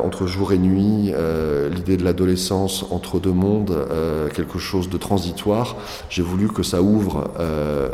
entre 0.03 0.27
jour 0.27 0.51
et 0.51 0.57
nuit, 0.57 1.11
euh, 1.13 1.69
l'idée 1.69 1.97
de 1.97 2.03
l'adolescence 2.03 2.85
entre 2.91 3.19
deux 3.19 3.31
mondes, 3.31 3.71
euh, 3.71 4.29
quelque 4.29 4.59
chose 4.59 4.89
de 4.89 4.97
transitoire. 4.97 5.75
J'ai 6.09 6.21
voulu 6.21 6.47
que 6.47 6.63
ça 6.63 6.81
ouvre 6.81 7.31
euh, 7.39 7.89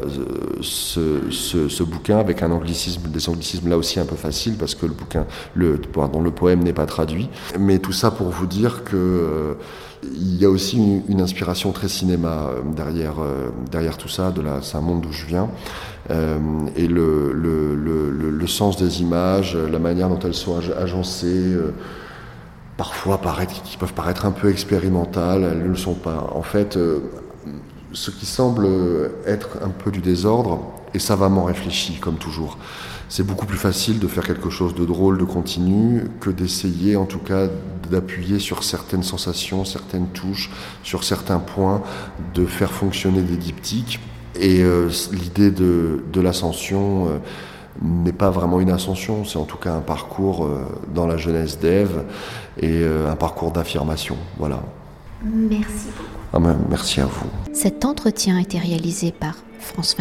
ce, 0.62 1.32
ce, 1.32 1.70
ce, 1.70 1.84
bouquin 1.84 2.18
avec 2.18 2.44
un 2.44 2.52
anglicisme, 2.52 3.10
des 3.10 3.30
anglicismes 3.30 3.70
là 3.70 3.78
aussi 3.78 4.00
un 4.00 4.06
peu 4.06 4.15
faciles 4.15 4.56
parce 4.58 4.76
que 4.76 4.86
le 4.86 4.94
bouquin, 4.94 5.26
le, 5.54 5.78
pardon, 5.78 6.22
le 6.22 6.32
poème 6.32 6.63
n'est 6.63 6.74
pas 6.74 6.86
traduit. 6.86 7.30
Mais 7.60 7.80
tout 7.80 7.94
ça 7.94 8.12
pour 8.12 8.30
vous 8.30 8.48
dire 8.48 8.84
que 8.84 9.56
il 10.04 10.42
y 10.42 10.46
a 10.46 10.50
aussi 10.50 10.78
une, 11.08 11.22
inspiration 11.22 11.72
très 11.72 11.90
cinéma 11.90 12.52
derrière, 12.76 13.16
euh, 13.20 13.50
derrière 13.72 13.98
tout 13.98 14.08
ça, 14.08 14.34
c'est 14.62 14.78
un 14.78 14.82
monde 14.82 15.02
d'où 15.02 15.12
je 15.12 15.26
viens. 15.26 15.50
Euh, 16.10 16.40
et 16.76 16.88
le, 16.88 17.34
le, 17.34 17.76
le, 17.76 18.10
le, 18.32 18.48
sens 18.48 18.78
des 18.78 19.02
images, 19.02 19.56
la 19.56 19.80
manière 19.80 20.10
dont 20.10 20.20
elles 20.20 20.34
sont 20.34 20.58
agencées, 20.58 21.54
euh, 21.54 21.74
parfois 22.78 23.20
qui 23.64 23.78
peuvent 23.78 23.94
paraître 23.94 24.26
un 24.26 24.32
peu 24.32 24.50
expérimentales, 24.50 25.44
elles 25.44 25.64
ne 25.64 25.68
le 25.68 25.76
sont 25.76 25.94
pas. 25.94 26.30
En 26.34 26.42
fait, 26.42 26.78
euh, 26.78 27.02
ce 27.93 28.12
qui 28.12 28.25
semble 28.25 28.67
être 29.25 29.58
un 29.63 29.69
peu 29.69 29.91
du 29.91 29.99
désordre 30.02 30.62
est 30.93 30.99
savamment 30.99 31.43
réfléchi, 31.43 31.99
comme 31.99 32.15
toujours. 32.15 32.58
C'est 33.10 33.25
beaucoup 33.25 33.47
plus 33.47 33.58
facile 33.58 33.97
de 33.97 34.08
faire 34.08 34.23
quelque 34.23 34.52
chose 34.52 34.75
de 34.75 34.86
drôle, 34.86 35.17
de 35.17 35.23
continu, 35.23 36.04
que 36.19 36.30
d'essayer 36.30 36.95
en 36.95 37.06
tout 37.06 37.19
cas 37.19 37.47
d'appuyer 37.89 38.38
sur 38.38 38.63
certaines 38.63 39.02
sensations, 39.02 39.65
certaines 39.65 40.08
touches, 40.10 40.52
sur 40.84 41.04
certains 41.04 41.39
points, 41.39 41.82
de 42.36 42.45
faire 42.45 42.71
fonctionner 42.71 43.23
des 43.23 43.36
diptyques. 43.36 43.99
Et 44.39 44.62
euh, 44.62 44.89
l'idée 45.12 45.49
de, 45.49 46.21
l'ascension 46.21 47.08
euh, 47.08 47.17
n'est 47.82 48.13
pas 48.13 48.30
vraiment 48.30 48.60
une 48.60 48.69
ascension, 48.69 49.25
c'est 49.25 49.39
en 49.39 49.45
tout 49.45 49.58
cas 49.58 49.73
un 49.73 49.82
parcours 49.82 50.45
euh, 50.45 50.65
dans 50.93 51.08
la 51.08 51.17
jeunesse 51.17 51.58
d'Ève 51.58 52.04
et 52.62 52.84
un 52.86 53.15
parcours 53.15 53.52
d'affirmation. 53.52 54.17
Voilà. 54.38 54.62
Merci 55.23 55.88
beaucoup. 55.97 56.18
Ah 56.32 56.39
ben, 56.39 56.58
merci 56.70 57.02
à 57.02 57.06
vous. 57.06 57.30
Cet 57.54 57.86
entretien 57.86 58.38
a 58.38 58.42
été 58.42 58.60
réalisé 58.60 59.12
par 59.12 59.36
François 59.60 59.98